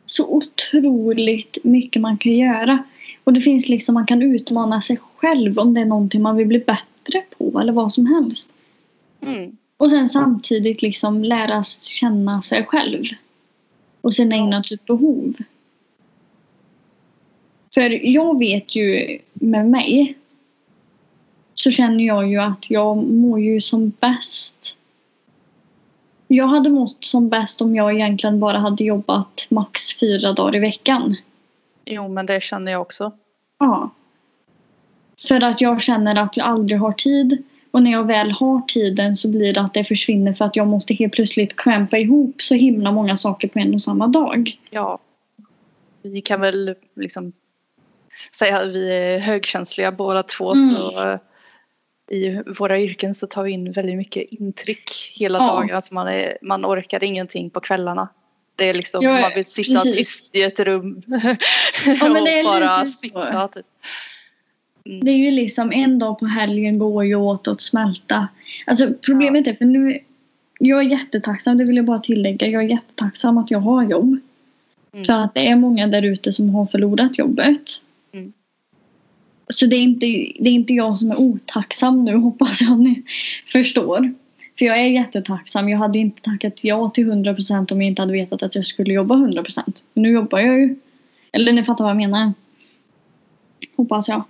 så 0.07 0.27
otroligt 0.27 1.59
mycket 1.62 2.03
man 2.03 2.19
kan 2.19 2.33
göra. 2.33 2.79
Och 3.25 3.33
det 3.33 3.40
finns 3.40 3.69
liksom, 3.69 3.95
man 3.95 4.07
kan 4.07 4.23
utmana 4.23 4.81
sig 4.83 4.99
själv 5.16 5.59
om 5.59 5.75
det 5.75 5.81
är 5.81 5.85
någonting 5.85 6.23
man 6.23 6.37
vill 6.37 6.47
bli 6.47 6.59
bättre 6.59 6.85
på 7.38 7.60
eller 7.60 7.72
vad 7.72 7.94
som 7.94 8.06
helst. 8.06 8.52
Mm. 9.20 9.56
Och 9.76 9.90
sen 9.90 10.08
samtidigt 10.08 10.82
liksom 10.82 11.24
lära 11.24 11.62
känna 11.80 12.42
sig 12.42 12.64
själv. 12.64 13.04
Och 14.00 14.14
sina 14.14 14.36
egna 14.36 14.62
typ 14.62 14.86
behov. 14.86 15.34
För 17.74 18.06
jag 18.06 18.38
vet 18.38 18.76
ju 18.76 19.18
med 19.32 19.68
mig 19.68 20.14
så 21.54 21.70
känner 21.70 22.04
jag 22.04 22.28
ju 22.28 22.40
att 22.40 22.70
jag 22.70 22.96
mår 22.96 23.40
ju 23.40 23.60
som 23.60 23.92
bäst. 24.00 24.76
Jag 26.28 26.46
hade 26.46 26.70
mått 26.70 27.04
som 27.04 27.28
bäst 27.28 27.60
om 27.60 27.74
jag 27.74 27.94
egentligen 27.94 28.40
bara 28.40 28.58
hade 28.58 28.84
jobbat 28.84 29.46
max 29.48 29.98
fyra 30.00 30.32
dagar 30.32 30.56
i 30.56 30.58
veckan. 30.58 31.16
Jo 31.84 32.08
men 32.08 32.26
det 32.26 32.42
känner 32.42 32.72
jag 32.72 32.80
också. 32.80 33.12
Ja. 33.58 33.90
För 35.28 35.44
att 35.44 35.61
jag 35.61 35.83
känner 35.83 36.22
att 36.22 36.37
jag 36.37 36.46
aldrig 36.46 36.80
har 36.80 36.92
tid. 36.92 37.42
Och 37.70 37.83
när 37.83 37.90
jag 37.92 38.06
väl 38.06 38.30
har 38.30 38.61
tiden 38.61 39.16
så 39.16 39.28
blir 39.28 39.54
det 39.54 39.61
att 39.61 39.74
det 39.74 39.85
försvinner 39.85 40.33
för 40.33 40.44
att 40.44 40.56
jag 40.56 40.66
måste 40.66 40.94
helt 40.94 41.12
plötsligt 41.12 41.56
krämpa 41.56 41.98
ihop 41.98 42.42
så 42.42 42.54
himla 42.54 42.92
många 42.92 43.16
saker 43.16 43.48
på 43.48 43.59
en 43.59 43.74
och 43.74 43.83
samma 43.83 44.06
dag. 44.06 44.50
Ja. 44.70 44.98
Vi 46.02 46.20
kan 46.20 46.40
väl 46.40 46.74
liksom 46.96 47.33
säga 48.38 48.59
att 48.59 48.66
vi 48.66 48.92
är 48.92 49.18
högkänsliga 49.18 49.92
båda 49.92 50.22
två. 50.22 50.52
Mm. 50.52 50.74
Så 50.74 51.18
I 52.11 52.42
våra 52.59 52.80
yrken 52.80 53.14
så 53.14 53.26
tar 53.26 53.42
vi 53.42 53.50
in 53.50 53.72
väldigt 53.72 53.96
mycket 53.96 54.28
intryck 54.30 54.90
hela 55.18 55.38
Ja. 55.38 55.44
dagen. 55.46 55.83
Så 55.83 55.94
man, 55.94 56.09
är, 56.09 56.38
man 56.42 56.66
orkar 56.66 57.04
ingenting 57.04 57.50
på 57.50 57.61
kvällarna. 57.61 58.09
Det 58.56 58.70
är 58.70 58.74
liksom, 58.74 59.02
Ja, 59.02 59.20
man 59.20 59.33
vill 59.35 59.46
sitta 59.46 59.83
precis. 59.83 59.96
tyst 59.96 60.37
i 60.37 60.42
ett 60.42 60.61
rum 60.61 61.02
men 61.06 62.12
och 62.22 62.28
är 62.28 62.44
bara 62.44 62.87
sitta. 62.87 63.48
Typ. 63.48 63.66
Mm. 64.85 65.05
Det 65.05 65.11
är 65.11 65.16
ju 65.16 65.31
liksom 65.31 65.73
en 65.73 65.99
dag 65.99 66.19
på 66.19 66.27
helgen 66.27 66.79
går 66.79 67.05
ju 67.05 67.14
åt 67.14 67.49
att 67.49 67.61
smälta. 67.61 68.29
Alltså 68.66 68.93
problemet 69.03 69.47
är 69.47 69.55
för 69.55 69.64
nu 69.64 69.99
jag 70.62 70.81
är 70.81 70.90
jättetacksam, 70.90 71.59
det 71.59 71.64
vill 71.64 71.77
jag 71.77 71.85
bara 71.85 72.01
tillägga. 72.01 72.47
Jag 72.47 72.64
är 72.64 72.69
jättetacksam 72.69 73.38
att 73.38 73.51
jag 73.51 73.61
har 73.61 73.83
jobb. 73.83 74.19
Mm. 74.93 75.05
För 75.05 75.12
att 75.12 75.35
det 75.35 75.49
är 75.49 75.57
många 75.57 75.87
där 75.87 76.03
ute 76.03 76.33
som 76.33 76.55
har 76.55 76.66
förlorat 76.66 77.19
jobbet. 77.19 77.71
Mm. 78.12 78.33
Så 79.49 79.66
det 79.66 79.77
är, 79.77 79.81
inte, 79.81 80.07
det 80.38 80.49
är 80.49 80.53
inte 80.53 80.75
jag 80.75 80.99
som 80.99 81.11
är 81.11 81.21
otacksam 81.21 82.05
nu 82.05 82.16
hoppas 82.16 82.61
jag 82.61 82.81
ni 82.81 83.03
förstår. 83.53 84.14
För 84.59 84.64
jag 84.64 84.79
är 84.79 84.87
jättetacksam. 84.87 85.69
Jag 85.69 85.79
hade 85.79 85.99
inte 85.99 86.23
tackat 86.23 86.64
ja 86.64 86.90
till 86.90 87.12
100% 87.12 87.73
om 87.73 87.83
jag 87.83 87.88
inte 87.88 88.03
hade 88.03 88.12
vetat 88.12 88.43
att 88.43 88.55
jag 88.55 88.66
skulle 88.66 88.93
jobba 88.93 89.14
100%. 89.14 89.62
Men 89.95 90.03
nu 90.03 90.11
jobbar 90.11 90.38
jag 90.38 90.61
ju. 90.61 90.77
Eller 91.33 91.53
ni 91.53 91.64
fattar 91.64 91.85
vad 91.85 91.90
jag 91.90 91.97
menar. 91.97 92.33
Hoppas 93.77 94.09
jag. 94.09 94.23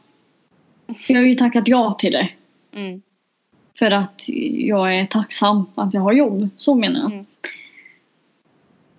Jag 1.08 1.16
har 1.16 1.26
ju 1.26 1.34
tackat 1.34 1.68
ja 1.68 1.92
till 1.92 2.12
det. 2.12 2.28
Mm. 2.76 3.02
För 3.78 3.90
att 3.90 4.24
jag 4.52 4.96
är 4.96 5.06
tacksam 5.06 5.66
att 5.74 5.94
jag 5.94 6.00
har 6.00 6.12
jobb. 6.12 6.48
Så 6.56 6.74
menar 6.74 7.00
jag. 7.00 7.12
Mm. 7.12 7.26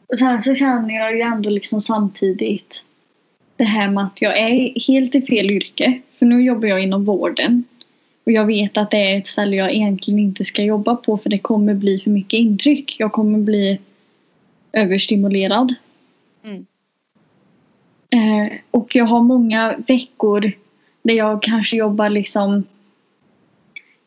Och 0.07 0.19
sen 0.19 0.41
så 0.41 0.55
känner 0.55 0.95
jag 0.95 1.15
ju 1.15 1.21
ändå 1.21 1.49
liksom 1.49 1.81
samtidigt 1.81 2.83
det 3.55 3.63
här 3.63 3.89
med 3.89 4.03
att 4.03 4.21
jag 4.21 4.37
är 4.37 4.87
helt 4.87 5.15
i 5.15 5.21
fel 5.21 5.51
yrke. 5.51 6.01
För 6.19 6.25
nu 6.25 6.43
jobbar 6.43 6.67
jag 6.67 6.83
inom 6.83 7.05
vården. 7.05 7.63
Och 8.23 8.31
jag 8.31 8.45
vet 8.45 8.77
att 8.77 8.91
det 8.91 8.97
är 8.97 9.17
ett 9.17 9.27
ställe 9.27 9.55
jag 9.55 9.73
egentligen 9.73 10.19
inte 10.19 10.43
ska 10.43 10.63
jobba 10.63 10.95
på 10.95 11.17
för 11.17 11.29
det 11.29 11.39
kommer 11.39 11.73
bli 11.73 11.99
för 11.99 12.09
mycket 12.09 12.39
intryck. 12.39 12.95
Jag 12.99 13.11
kommer 13.11 13.39
bli 13.39 13.79
överstimulerad. 14.73 15.75
Mm. 16.43 16.65
Eh, 18.09 18.53
och 18.71 18.95
jag 18.95 19.05
har 19.05 19.21
många 19.21 19.75
veckor 19.87 20.51
där 21.01 21.13
jag 21.13 21.41
kanske 21.41 21.77
jobbar 21.77 22.09
liksom 22.09 22.63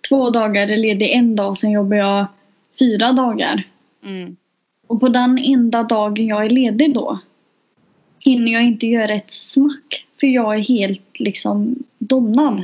två 0.09 0.31
dagar 0.31 0.69
är 0.69 0.77
ledig 0.77 1.11
en 1.11 1.37
dag, 1.37 1.59
sen 1.59 1.71
jobbar 1.71 1.97
jag 1.97 2.27
fyra 2.79 3.13
dagar. 3.13 3.63
Mm. 4.05 4.37
Och 4.87 5.01
på 5.01 5.09
den 5.09 5.39
enda 5.39 5.83
dagen 5.83 6.27
jag 6.27 6.45
är 6.45 6.51
ledig 6.51 6.95
då 6.95 7.19
hinner 8.25 8.53
jag 8.53 8.63
inte 8.63 8.87
göra 8.87 9.13
ett 9.13 9.33
smack. 9.33 10.07
För 10.21 10.27
jag 10.27 10.55
är 10.55 10.63
helt 10.63 11.21
liksom 11.21 11.77
domnad. 11.99 12.63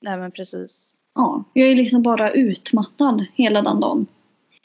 Nej 0.00 0.16
men 0.16 0.30
precis. 0.30 0.94
Ja, 1.14 1.44
jag 1.52 1.68
är 1.68 1.76
liksom 1.76 2.02
bara 2.02 2.30
utmattad 2.30 3.26
hela 3.34 3.62
den 3.62 3.80
dagen. 3.80 4.06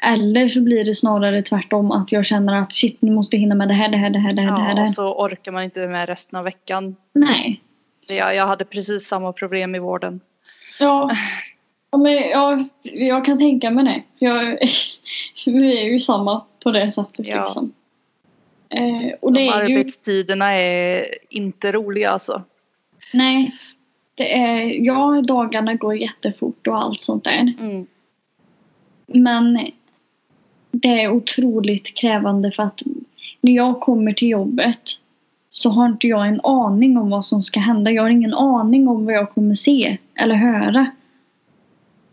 Eller 0.03 0.47
så 0.47 0.61
blir 0.61 0.85
det 0.85 0.95
snarare 0.95 1.41
tvärtom 1.43 1.91
att 1.91 2.11
jag 2.11 2.25
känner 2.25 2.61
att 2.61 2.73
shit 2.73 3.01
nu 3.01 3.11
måste 3.11 3.35
jag 3.35 3.41
hinna 3.41 3.55
med 3.55 3.67
det 3.67 3.73
här, 3.73 3.89
det 3.89 3.97
här, 3.97 4.09
det 4.09 4.19
här, 4.19 4.33
det 4.33 4.41
här. 4.41 4.55
det 4.55 4.61
här, 4.61 4.69
Ja, 4.69 4.75
det 4.75 4.81
och 4.81 4.89
så 4.89 5.13
orkar 5.25 5.51
man 5.51 5.63
inte 5.63 5.87
med 5.87 6.09
resten 6.09 6.39
av 6.39 6.43
veckan. 6.45 6.95
Nej. 7.13 7.61
Det- 8.07 8.15
Jag, 8.15 8.35
jag 8.35 8.47
hade 8.47 8.65
precis 8.65 9.07
samma 9.07 9.33
problem 9.33 9.75
i 9.75 9.79
vården. 9.79 10.19
Ja. 10.79 11.11
ja 11.91 11.97
men 11.97 12.13
jag, 12.13 12.67
jag 12.83 13.25
kan 13.25 13.37
tänka 13.37 13.71
mig 13.71 13.85
det. 13.85 14.25
Jag, 14.25 14.57
vi 15.45 15.81
är 15.81 15.85
ju 15.91 15.99
samma 15.99 16.41
på 16.63 16.71
det 16.71 16.91
sättet 16.91 17.27
Ja. 17.27 17.41
liksom. 17.41 17.73
Eh, 18.69 19.13
och 19.21 19.33
det 19.33 19.39
De 19.39 19.47
är 19.49 19.67
ju... 19.69 19.77
arbetstiderna 19.77 20.51
är 20.51 21.05
inte 21.29 21.71
roliga 21.71 22.09
alltså. 22.09 22.43
Nej. 23.13 23.53
Det 24.15 24.37
är, 24.37 24.85
ja, 24.85 25.21
dagarna 25.27 25.73
går 25.75 25.95
jättefort 25.95 26.67
och 26.67 26.77
allt 26.77 27.01
sånt 27.01 27.23
där. 27.23 27.53
Mm. 27.59 27.87
Men 29.07 29.71
det 30.71 31.01
är 31.01 31.11
otroligt 31.11 31.97
krävande 31.97 32.51
för 32.51 32.63
att 32.63 32.81
när 33.41 33.51
jag 33.51 33.79
kommer 33.79 34.13
till 34.13 34.29
jobbet 34.29 34.81
så 35.49 35.69
har 35.69 35.85
inte 35.85 36.07
jag 36.07 36.27
en 36.27 36.41
aning 36.43 36.97
om 36.97 37.09
vad 37.09 37.25
som 37.25 37.41
ska 37.41 37.59
hända. 37.59 37.91
Jag 37.91 38.03
har 38.03 38.09
ingen 38.09 38.33
aning 38.33 38.87
om 38.87 39.05
vad 39.05 39.13
jag 39.13 39.29
kommer 39.29 39.53
se 39.53 39.97
eller 40.15 40.35
höra. 40.35 40.91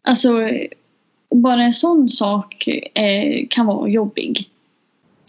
Alltså, 0.02 0.50
bara 1.30 1.62
en 1.62 1.72
sån 1.72 2.08
sak 2.08 2.68
eh, 2.94 3.46
kan 3.50 3.66
vara 3.66 3.88
jobbig. 3.88 4.48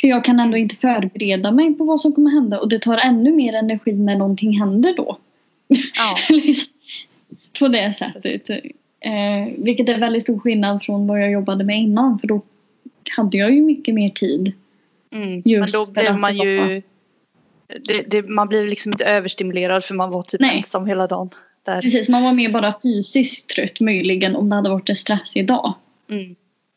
För 0.01 0.07
jag 0.07 0.23
kan 0.23 0.39
ändå 0.39 0.57
inte 0.57 0.75
förbereda 0.75 1.51
mig 1.51 1.73
på 1.73 1.83
vad 1.83 2.01
som 2.01 2.13
kommer 2.13 2.31
hända 2.31 2.59
och 2.59 2.69
det 2.69 2.79
tar 2.79 2.99
ännu 3.05 3.31
mer 3.31 3.53
energi 3.53 3.93
när 3.93 4.15
någonting 4.15 4.59
händer 4.59 4.93
då. 4.97 5.17
Ja. 5.67 6.17
Liksom, 6.35 6.73
på 7.59 7.67
det 7.67 7.93
sättet. 7.93 8.49
Eh, 8.99 9.53
vilket 9.57 9.89
är 9.89 9.99
väldigt 9.99 10.23
stor 10.23 10.39
skillnad 10.39 10.83
från 10.83 11.07
vad 11.07 11.21
jag 11.21 11.31
jobbade 11.31 11.63
med 11.63 11.79
innan. 11.79 12.19
För 12.19 12.27
då 12.27 12.41
hade 13.15 13.37
jag 13.37 13.53
ju 13.53 13.61
mycket 13.61 13.95
mer 13.95 14.09
tid. 14.09 14.53
Mm. 15.11 15.41
Men 15.45 15.67
då 15.73 16.01
att 16.01 16.19
man 16.19 16.37
ju... 16.37 16.81
Det, 17.85 18.01
det, 18.07 18.21
man 18.21 18.47
blir 18.47 18.67
liksom 18.67 18.91
inte 18.91 19.05
överstimulerad 19.05 19.85
för 19.85 19.95
man 19.95 20.09
var 20.09 20.23
typ 20.23 20.41
Nej. 20.41 20.57
ensam 20.57 20.85
hela 20.85 21.07
dagen. 21.07 21.29
Där. 21.65 21.81
Precis, 21.81 22.09
man 22.09 22.23
var 22.23 22.33
mer 22.33 22.49
bara 22.49 22.73
fysiskt 22.83 23.49
trött 23.49 23.79
möjligen 23.79 24.35
om 24.35 24.49
det 24.49 24.55
hade 24.55 24.69
varit 24.69 24.89
en 24.89 24.95
stressig 24.95 25.47
dag. 25.47 25.73
Mm. 26.09 26.35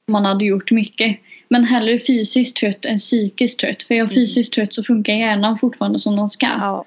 Man 0.08 0.24
hade 0.24 0.44
gjort 0.44 0.70
mycket. 0.70 1.16
Men 1.48 1.64
hellre 1.64 1.98
fysiskt 1.98 2.56
trött 2.56 2.84
än 2.84 2.96
psykiskt 2.96 3.60
trött. 3.60 3.82
För 3.82 3.94
är 3.94 3.98
jag 3.98 4.04
Mm. 4.04 4.14
fysiskt 4.14 4.52
trött 4.52 4.74
så 4.74 4.84
funkar 4.84 5.12
hjärnan 5.12 5.58
fortfarande 5.58 5.98
som 5.98 6.16
den 6.16 6.30
ska. 6.30 6.46
Ja. 6.46 6.84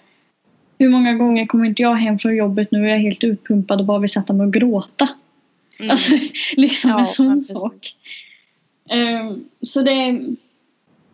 Hur 0.78 0.90
många 0.90 1.14
gånger 1.14 1.46
kommer 1.46 1.66
inte 1.66 1.82
jag 1.82 1.96
hem 1.96 2.20
från 2.20 2.36
jobbet 2.36 2.72
nu 2.72 2.82
och 2.82 2.88
jag 2.88 2.96
är 2.96 3.00
helt 3.00 3.24
utpumpad 3.24 3.80
och 3.80 3.86
bara 3.86 4.00
vill 4.00 4.10
sätta 4.10 4.34
mig 4.34 4.46
och 4.46 4.54
gråta. 4.54 5.10
Mm. 5.80 5.92
Alltså 5.92 6.14
liksom 6.56 6.92
Ja, 6.92 7.00
en 7.00 7.06
sån 7.06 7.44
sak. 7.44 7.94
Ehm, 8.90 9.50
så 9.62 9.82
det 9.82 10.22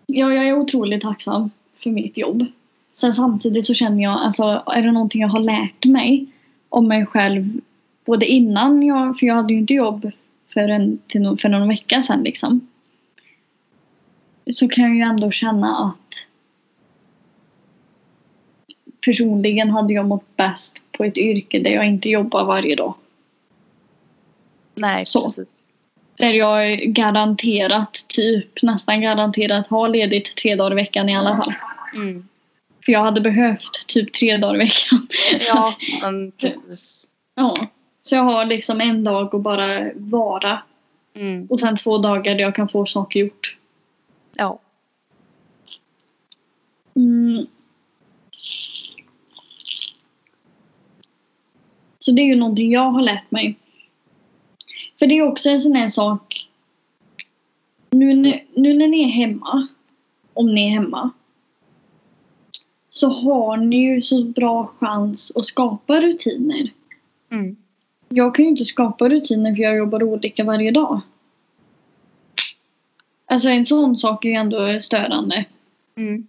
ja, 0.05 0.33
jag 0.33 0.47
är 0.47 0.53
otroligt 0.53 1.01
tacksam 1.01 1.49
för 1.83 1.89
mitt 1.89 2.17
jobb. 2.17 2.45
Sen 2.93 3.13
samtidigt 3.13 3.67
så 3.67 3.73
känner 3.73 4.03
jag, 4.03 4.19
alltså 4.19 4.63
är 4.65 4.81
det 4.81 4.91
någonting 4.91 5.21
jag 5.21 5.29
har 5.29 5.39
lärt 5.39 5.85
mig 5.85 6.25
om 6.69 6.87
mig 6.87 7.05
själv 7.05 7.61
både 8.05 8.25
innan 8.25 8.83
jag, 8.83 9.19
för 9.19 9.25
jag 9.27 9.35
hade 9.35 9.53
ju 9.53 9.59
inte 9.59 9.73
jobb 9.73 10.11
för, 10.47 10.69
en, 10.69 10.99
till 11.07 11.21
no- 11.21 11.37
för 11.37 11.49
någon 11.49 11.67
vecka 11.67 12.01
sedan 12.01 12.23
liksom. 12.23 12.67
Så 14.53 14.67
kan 14.67 14.83
jag 14.83 14.95
ju 14.95 15.01
ändå 15.01 15.31
känna 15.31 15.77
att 15.77 16.27
personligen 19.05 19.69
hade 19.69 19.93
jag 19.93 20.07
mått 20.07 20.35
bäst 20.37 20.81
på 20.91 21.03
ett 21.03 21.17
yrke 21.17 21.59
där 21.59 21.71
jag 21.71 21.85
inte 21.87 22.09
jobbar 22.09 22.43
varje 22.45 22.75
dag. 22.75 22.93
Nej, 24.75 25.05
Så. 25.05 25.21
precis. 25.21 25.58
Där 26.19 26.33
jag 26.33 26.79
garanterat, 26.79 28.05
typ 28.07 28.61
nästan 28.61 29.01
garanterat 29.01 29.67
har 29.67 29.89
ledigt 29.89 30.35
tre 30.35 30.55
dagar 30.55 30.71
i 30.71 30.75
veckan 30.75 31.09
i 31.09 31.15
alla 31.15 31.37
fall. 31.37 31.53
Mm. 31.95 32.27
För 32.85 32.91
jag 32.91 32.99
hade 32.99 33.21
behövt 33.21 33.87
typ 33.87 34.13
tre 34.13 34.37
dagar 34.37 34.55
i 34.55 34.57
veckan. 34.57 35.07
Ja, 35.49 35.73
men 36.01 36.31
precis. 36.31 37.09
ja. 37.35 37.55
så 38.01 38.15
jag 38.15 38.23
har 38.23 38.45
liksom 38.45 38.81
en 38.81 39.03
dag 39.03 39.35
att 39.35 39.41
bara 39.41 39.91
vara. 39.95 40.61
Mm. 41.15 41.47
Och 41.49 41.59
sen 41.59 41.77
två 41.77 41.97
dagar 41.97 42.35
där 42.35 42.41
jag 42.41 42.55
kan 42.55 42.69
få 42.69 42.85
saker 42.85 43.19
gjort. 43.19 43.57
Ja. 44.35 44.59
Mm. 46.95 47.45
Så 51.99 52.11
det 52.11 52.21
är 52.21 52.25
ju 52.25 52.35
någonting 52.35 52.71
jag 52.71 52.91
har 52.91 53.01
lärt 53.01 53.31
mig. 53.31 53.55
För 54.99 55.07
det 55.07 55.17
är 55.17 55.21
också 55.27 55.49
en 55.49 55.59
sån 55.59 55.75
här 55.75 55.89
sak. 55.89 56.49
Nu, 57.89 58.13
när- 58.13 58.43
nu 58.53 58.73
när 58.73 58.87
ni 58.87 59.03
är 59.03 59.09
hemma, 59.09 59.67
om 60.33 60.55
ni 60.55 60.65
är 60.65 60.69
hemma, 60.69 61.09
så 62.89 63.09
har 63.09 63.57
ni 63.57 63.77
ju 63.77 64.01
så 64.01 64.23
bra 64.23 64.67
chans 64.79 65.31
att 65.35 65.45
skapa 65.45 65.99
rutiner. 66.01 66.71
Mm. 67.31 67.55
Jag 68.09 68.35
kan 68.35 68.45
ju 68.45 68.51
inte 68.51 68.65
skapa 68.65 69.09
rutiner 69.09 69.55
för 69.55 69.63
jag 69.63 69.77
jobbar 69.77 70.03
olika 70.03 70.43
varje 70.43 70.71
dag. 70.71 71.01
Alltså 73.25 73.49
en 73.49 73.65
sån 73.65 73.97
sak 73.97 74.25
är 74.25 74.29
ju 74.29 74.35
ändå 74.35 74.79
störande. 74.81 75.45
Mm. 75.95 76.27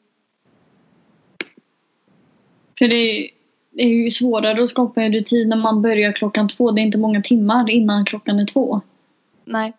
För 2.78 2.88
det 2.88 3.30
är, 3.72 3.76
det 3.76 3.83
är 3.83 4.04
ju 4.04 4.11
svårare 4.11 4.62
att 4.62 4.70
skapa 4.70 5.02
en 5.02 5.12
rutin 5.12 5.48
när 5.48 5.56
man 5.56 5.83
börjar 5.83 6.12
klockan 6.12 6.48
två. 6.48 6.70
Det 6.70 6.80
är 6.80 6.83
inte 6.83 6.98
många 6.98 7.22
timmar 7.22 7.70
innan 7.70 8.04
klockan 8.04 8.40
är 8.40 8.46
två. 8.46 8.80
Nej. 9.44 9.72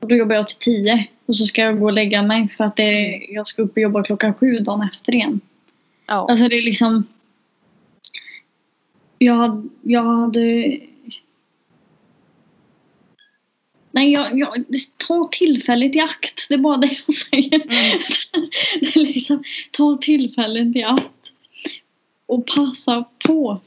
Och 0.00 0.08
då 0.08 0.16
jobbar 0.16 0.36
jag 0.36 0.48
till 0.48 0.58
tio. 0.58 1.06
Och 1.26 1.36
så 1.36 1.46
ska 1.46 1.62
jag 1.62 1.80
gå 1.80 1.86
och 1.86 1.92
lägga 1.92 2.22
mig 2.22 2.48
för 2.48 2.64
att 2.64 2.76
det, 2.76 3.26
jag 3.28 3.46
ska 3.46 3.62
upp 3.62 3.72
och 3.72 3.82
jobba 3.82 4.02
klockan 4.02 4.34
sju 4.34 4.58
dagen 4.58 4.88
efter 4.92 5.14
igen. 5.14 5.40
Ja. 6.06 6.26
Alltså 6.28 6.48
det 6.48 6.58
är 6.58 6.62
liksom... 6.62 7.06
Jag 9.18 9.34
hade... 9.34 9.68
Jag 9.82 10.04
hade 10.04 10.78
Nej, 13.94 14.12
jag, 14.12 14.38
jag, 14.38 14.54
ta 15.06 15.28
tillfället 15.32 15.96
i 15.96 16.00
akt. 16.00 16.46
Det 16.48 16.54
är 16.54 16.58
bara 16.58 16.76
det 16.76 16.96
jag 17.06 17.14
säger. 17.14 17.54
Mm. 17.54 18.00
det 18.80 18.96
är 19.00 19.06
liksom, 19.06 19.44
ta 19.70 19.98
tillfället 20.00 20.76
i 20.76 20.82
akt. 20.82 21.10
Och 22.26 22.46
passa 22.46 23.04
på. 23.24 23.60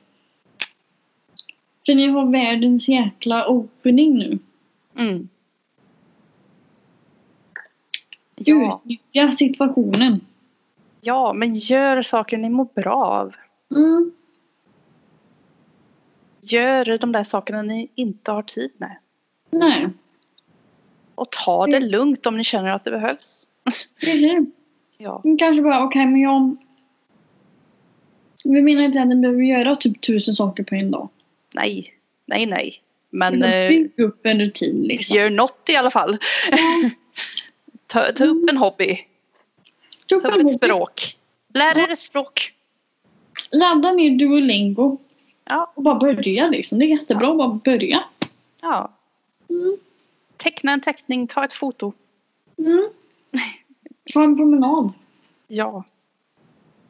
För 1.86 1.96
ni 1.96 2.08
har 2.08 2.26
världens 2.32 2.90
jäkla 2.90 3.48
opening 3.48 4.14
nu. 4.14 4.40
Mm. 5.00 5.30
Ja, 8.36 8.82
Utnyttja 8.84 9.32
situationen. 9.32 10.22
ja, 11.02 11.34
men 11.34 11.54
gör 11.54 12.02
saker 12.02 12.38
ni 12.38 12.50
mår 12.50 12.68
bra 12.76 13.06
av. 13.06 13.36
Mm. 13.76 14.12
Gör 16.42 16.98
de 16.98 17.12
där 17.12 17.24
sakerna 17.24 17.62
ni 17.62 17.88
inte 17.96 18.32
har 18.32 18.42
tid 18.44 18.72
med. 18.78 18.98
Nej, 19.50 19.90
Och 21.16 21.32
ta 21.32 21.66
det 21.68 21.78
Mm. 21.78 21.90
lugnt 21.90 22.26
om 22.26 22.38
ni 22.38 22.44
känner 22.44 22.72
att 22.72 22.84
det 22.84 22.92
behövs. 22.92 23.48
precis. 24.02 24.40
Ja, 24.98 25.22
Kanske 25.40 25.62
bara, 25.62 25.84
okej 25.84 26.06
men 26.06 26.22
jag... 26.22 26.58
Vi 28.54 28.62
menar 28.62 28.82
inte 28.84 29.02
att 29.02 29.08
ni 29.08 29.16
behöver 29.16 29.42
göra 29.44 29.76
typ 29.76 30.02
tusen 30.02 30.34
saker 30.34 30.64
på 30.64 30.76
en 30.76 30.92
dag. 30.92 31.10
nej, 31.54 31.94
nej, 32.26 32.46
nej. 32.46 32.82
Men 33.10 33.44
eh, 33.44 33.68
Bygg 33.70 34.00
upp 34.00 34.26
en 34.26 34.40
rutin 34.40 34.82
liksom. 34.82 35.18
gör 35.18 35.30
något 35.30 35.70
i 35.70 35.76
alla 35.76 35.92
fall. 35.92 36.18
Ta, 37.88 38.04
ta 38.12 38.26
upp 38.26 38.50
en 38.50 38.58
hobby. 38.58 39.00
Ta 40.06 40.16
upp 40.16 40.22
Ta 40.24 40.30
upp 40.30 40.36
ett 40.36 40.44
bok. 40.44 40.54
språk. 40.54 41.18
Lär 41.54 41.78
er 41.78 41.82
Ja. 41.82 41.92
ett 41.92 42.00
språk. 42.00 42.54
Ladda 43.52 43.92
ner 43.92 44.18
Duolingo. 44.20 44.98
Ja, 45.46 45.72
Och 45.76 45.84
bara 45.84 45.96
börja 45.96 46.48
liksom. 46.48 46.80
Det 46.80 46.86
är 46.86 46.88
jättebra 46.88 47.32
att 47.32 47.38
bara 47.38 47.60
börja. 47.66 48.04
ja. 48.62 48.92
Mm. 49.50 49.78
Teckna 50.38 50.72
en 50.72 50.82
teckning, 50.82 51.28
ta 51.28 51.44
ett 51.46 51.54
foto. 51.54 51.94
Mm. 52.58 52.90
Ta 54.14 54.24
en 54.24 54.38
promenad. 54.38 54.94
Ja, 55.48 55.84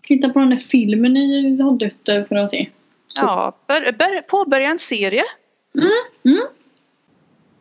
Titta 0.07 0.29
på 0.29 0.39
den 0.39 0.49
där 0.49 0.57
filmen 0.57 1.13
ni 1.13 1.61
har 1.61 1.71
dött 1.71 2.27
för 2.27 2.35
att 2.35 2.49
se. 2.49 2.69
ja. 3.15 3.57
Bör, 3.67 3.91
bör, 3.91 4.21
påbörja 4.21 4.69
en 4.69 4.79
serie. 4.79 5.23
Mm. 5.75 5.89
Mm. 6.25 6.47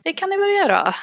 Det 0.03 0.13
kan 0.13 0.31
ni 0.31 0.37
väl 0.37 0.51
göra. 0.51 0.95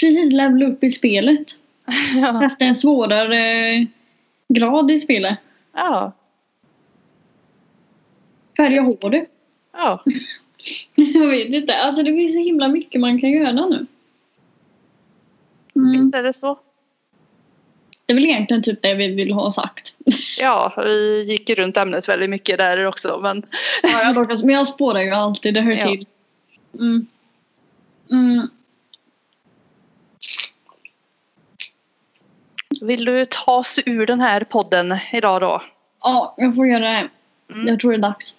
Precis, 0.00 0.32
levla 0.32 0.66
upp 0.66 0.84
i 0.84 0.90
spelet. 0.90 1.46
Ja, 2.16 2.40
Testa 2.40 2.64
en 2.64 2.74
svårare 2.74 3.68
eh, 3.68 3.86
grad 4.48 4.90
i 4.90 4.98
spelet. 4.98 5.38
ja. 5.72 6.12
Färga 8.56 8.82
håret. 8.82 9.28
ja. 9.72 10.04
Jag 10.94 11.26
vet 11.26 11.54
inte. 11.54 11.76
Alltså 11.76 12.02
det 12.02 12.12
finns 12.12 12.34
så 12.34 12.40
himla 12.40 12.68
mycket 12.68 13.00
man 13.00 13.20
kan 13.20 13.30
göra 13.30 13.52
nu. 13.52 13.86
Mm. 15.76 15.92
visst 15.92 16.14
är 16.14 16.22
det 16.22 16.32
så. 16.32 16.58
Det 18.08 18.12
är 18.12 18.14
väl 18.14 18.24
egentligen 18.24 18.62
typ 18.62 18.82
det 18.82 18.94
vi 18.94 19.14
vill 19.14 19.32
ha 19.32 19.50
sagt. 19.50 19.94
Ja, 20.38 20.72
vi 20.76 21.22
gick 21.22 21.50
runt 21.50 21.76
ämnet 21.76 22.08
väldigt 22.08 22.30
mycket 22.30 22.58
där 22.58 22.84
också. 22.86 23.18
Men 23.22 23.46
Ja, 23.82 24.02
jag 24.02 24.44
men 24.44 24.54
jag 24.54 24.66
spårar 24.66 25.00
ju 25.00 25.10
alltid, 25.10 25.54
det 25.54 25.60
hör 25.60 25.72
Ja. 25.72 25.86
till. 25.86 26.06
Mm. 26.74 27.06
Mm. 28.12 28.48
vill 32.80 33.04
du 33.04 33.26
ta 33.30 33.56
oss 33.56 33.78
ur 33.86 34.06
den 34.06 34.20
här 34.20 34.44
podden 34.44 34.94
idag 35.12 35.40
då? 35.40 35.62
Ja, 36.02 36.34
jag 36.36 36.54
får 36.54 36.66
göra 36.66 36.80
det. 36.84 37.08
Mm. 37.52 37.66
Jag 37.66 37.80
tror 37.80 37.90
det 37.90 37.96
är 37.96 38.02
dags. 38.02 38.36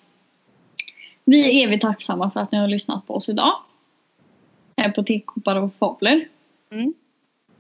Vi 1.26 1.62
är 1.62 1.68
evigt 1.68 1.82
tacksamma 1.82 2.32
för 2.32 2.40
att 2.40 2.52
ni 2.52 2.58
har 2.58 2.68
lyssnat 2.68 3.08
på 3.08 3.16
oss 3.16 3.30
idag. 3.30 3.54
Här 4.78 4.90
på 4.90 5.04
Tekoppar 5.04 5.56
och 5.56 5.72
Fabler. 5.80 6.28
Mm. 6.72 6.94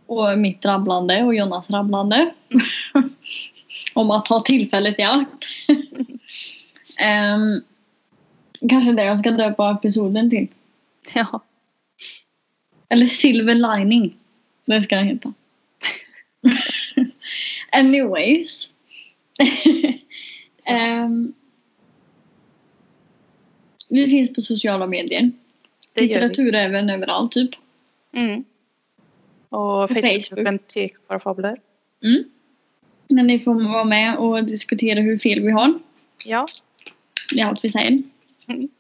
Och 0.09 0.39
mitt 0.39 0.65
rabblande 0.65 1.23
och 1.23 1.35
Jonas 1.35 1.69
rabblande. 1.69 2.33
Om 3.93 4.11
att 4.11 4.25
ta 4.25 4.39
tillfället 4.39 4.99
i 4.99 5.03
akt. 5.03 5.45
Ehm, 6.99 7.61
kanske 8.69 8.91
det 8.91 9.03
jag 9.03 9.19
ska 9.19 9.31
döpa 9.31 9.71
episoden 9.71 10.29
till. 10.29 10.47
Ja. 11.13 11.41
Eller 12.89 13.05
Silver 13.05 13.55
Lining. 13.55 14.17
Det 14.65 14.81
ska 14.81 14.95
den 14.95 15.07
heta. 15.07 15.33
Anyways. 17.71 18.69
Ehm, 20.65 21.33
vi 23.89 24.09
finns 24.09 24.33
på 24.33 24.41
sociala 24.41 24.87
medier. 24.87 25.31
Litteratur 25.95 26.55
även 26.55 26.89
överallt 26.89 27.31
typ. 27.31 27.51
Mm. 28.13 28.43
Och 29.49 29.89
Facebook. 29.89 30.03
Facebookgruppen 30.03 30.59
Tekofabler. 30.59 31.61
Mm. 32.03 32.23
Men 33.07 33.27
ni 33.27 33.39
får 33.39 33.71
vara 33.73 33.83
med 33.83 34.17
och 34.17 34.43
diskutera 34.43 34.99
hur 34.99 35.17
fel 35.17 35.39
vi 35.39 35.51
har. 35.51 35.79
Ja. 36.25 36.45
Det 37.33 37.41
är 37.41 37.45
allt 37.45 37.63
vi 37.63 37.69
säger. 37.69 38.03
Mm. 38.47 38.69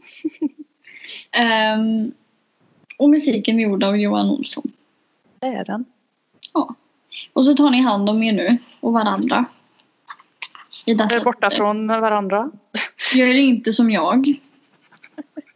Ehm, 1.31 2.11
och 2.97 3.09
musiken 3.09 3.59
är 3.59 3.63
gjord 3.63 3.83
av 3.83 3.97
Johan 3.97 4.29
Olsson. 4.29 4.71
Det 5.39 5.47
är 5.47 5.65
den. 5.65 5.85
Ja. 6.53 6.75
Och 7.33 7.45
så 7.45 7.55
tar 7.55 7.69
ni 7.69 7.81
hand 7.81 8.09
om 8.09 8.23
er 8.23 8.33
nu 8.33 8.57
och 8.79 8.93
varandra. 8.93 9.45
I 10.85 10.93
dessa 10.93 11.15
är 11.15 11.23
borta 11.23 11.49
från 11.49 11.87
varandra. 11.87 12.51
Gör 13.15 13.35
inte 13.35 13.73
som 13.73 13.91
jag. 13.91 14.25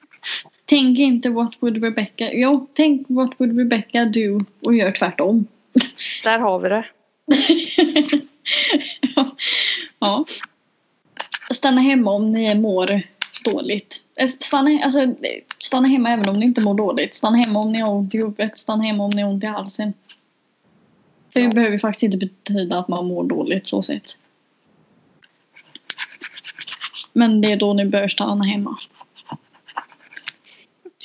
Tänk 0.73 0.99
inte 0.99 1.29
what 1.29 1.53
would 1.59 1.83
Rebecca... 1.83 2.29
Jo, 2.33 2.67
tänk 2.73 3.05
what 3.09 3.39
would 3.39 3.57
Rebecca 3.57 4.05
do 4.05 4.45
och 4.65 4.75
gör 4.75 4.91
tvärtom. 4.91 5.47
Där 6.23 6.39
har 6.39 6.59
vi 6.59 6.69
det. 6.69 6.86
ja. 9.99 10.25
Stanna 11.51 11.81
hemma 11.81 12.12
om 12.12 12.31
ni 12.31 12.55
mår 12.55 13.01
dåligt. 13.43 14.03
Eh, 14.19 14.27
Stanna, 14.27 14.79
alltså, 14.83 15.15
stanna 15.59 15.88
hemma 15.88 16.09
även 16.09 16.29
om 16.29 16.36
ni 16.39 16.45
inte 16.45 16.62
mår 16.62 16.75
dåligt. 16.75 17.13
Stanna 17.13 17.38
hemma 17.38 17.59
om 17.59 17.71
ni 17.71 17.79
har 17.79 17.93
ont 17.93 18.15
i 18.15 18.17
huvudet. 18.17 18.57
Stanna 18.57 18.83
hemma 18.83 19.03
om 19.03 19.12
ni 19.15 19.21
har 19.21 19.29
ont 19.29 19.43
i 19.43 19.47
halsen. 19.47 19.93
För 21.33 21.39
det 21.39 21.45
Ja. 21.45 21.53
behöver 21.53 21.77
faktiskt 21.77 22.03
inte 22.03 22.17
betyda 22.17 22.79
att 22.79 22.88
man 22.88 23.05
mår 23.05 23.23
dåligt 23.23 23.67
så 23.67 23.81
sett. 23.81 24.17
Men 27.13 27.41
det 27.41 27.51
är 27.51 27.57
då 27.57 27.73
ni 27.73 27.86
bör 27.86 28.07
stanna 28.07 28.43
hemma. 28.43 28.77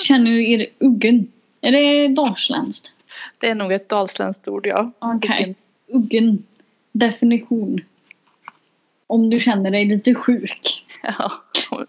Känner 0.08 0.30
du 0.30 0.50
er 0.50 0.66
uggen? 0.78 1.32
Är 1.60 1.72
det 1.72 2.08
dalsländskt? 2.08 2.92
Det 3.38 3.48
är 3.48 3.54
nog 3.54 3.72
ett 3.72 3.88
dalsländskt 3.88 4.48
ord 4.48 4.66
ja. 4.66 4.90
Okej. 4.98 5.54
Uggen. 5.88 6.44
Definition. 6.92 7.80
Om 9.06 9.30
du 9.30 9.40
känner 9.40 9.70
dig 9.70 9.84
lite 9.84 10.14
sjuk. 10.14 10.84
Ja. 11.02 11.32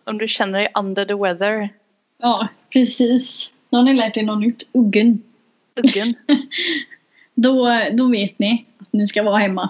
Om 0.04 0.18
du 0.18 0.28
känner 0.28 0.60
dig 0.60 0.68
under 0.76 1.06
the 1.06 1.14
weather. 1.14 1.70
Ja, 2.18 2.48
precis. 2.70 3.52
Då 3.70 3.78
har 3.78 3.84
ni 3.84 3.94
lärt 3.94 4.18
er 4.18 4.24
något 4.24 4.40
nytt. 4.40 4.70
Uggen. 4.74 5.24
Uggen. 5.76 6.14
Då, 7.36 7.82
då 7.92 8.08
vet 8.08 8.40
ni 8.40 8.66
att 8.78 8.94
ni 8.94 9.08
ska 9.08 9.24
vara 9.24 9.38
hemma. 9.38 9.70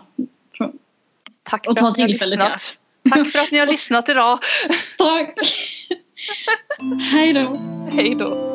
Tack 1.44 1.68
Och 1.68 1.78
för 1.78 1.82
ta 1.82 1.90
att 1.90 1.98
ni 1.98 2.04
har 2.04 2.10
lyssnat. 2.10 2.76
Tack 3.10 3.28
för 3.28 3.40
att 3.40 3.52
ni 3.52 3.58
har 3.58 3.68
lyssnat 3.72 4.10
idag. 4.10 4.40
Tack! 4.98 5.40
Hej 7.12 7.34
då! 7.34 7.54
Hej 7.92 8.16
då. 8.16 8.49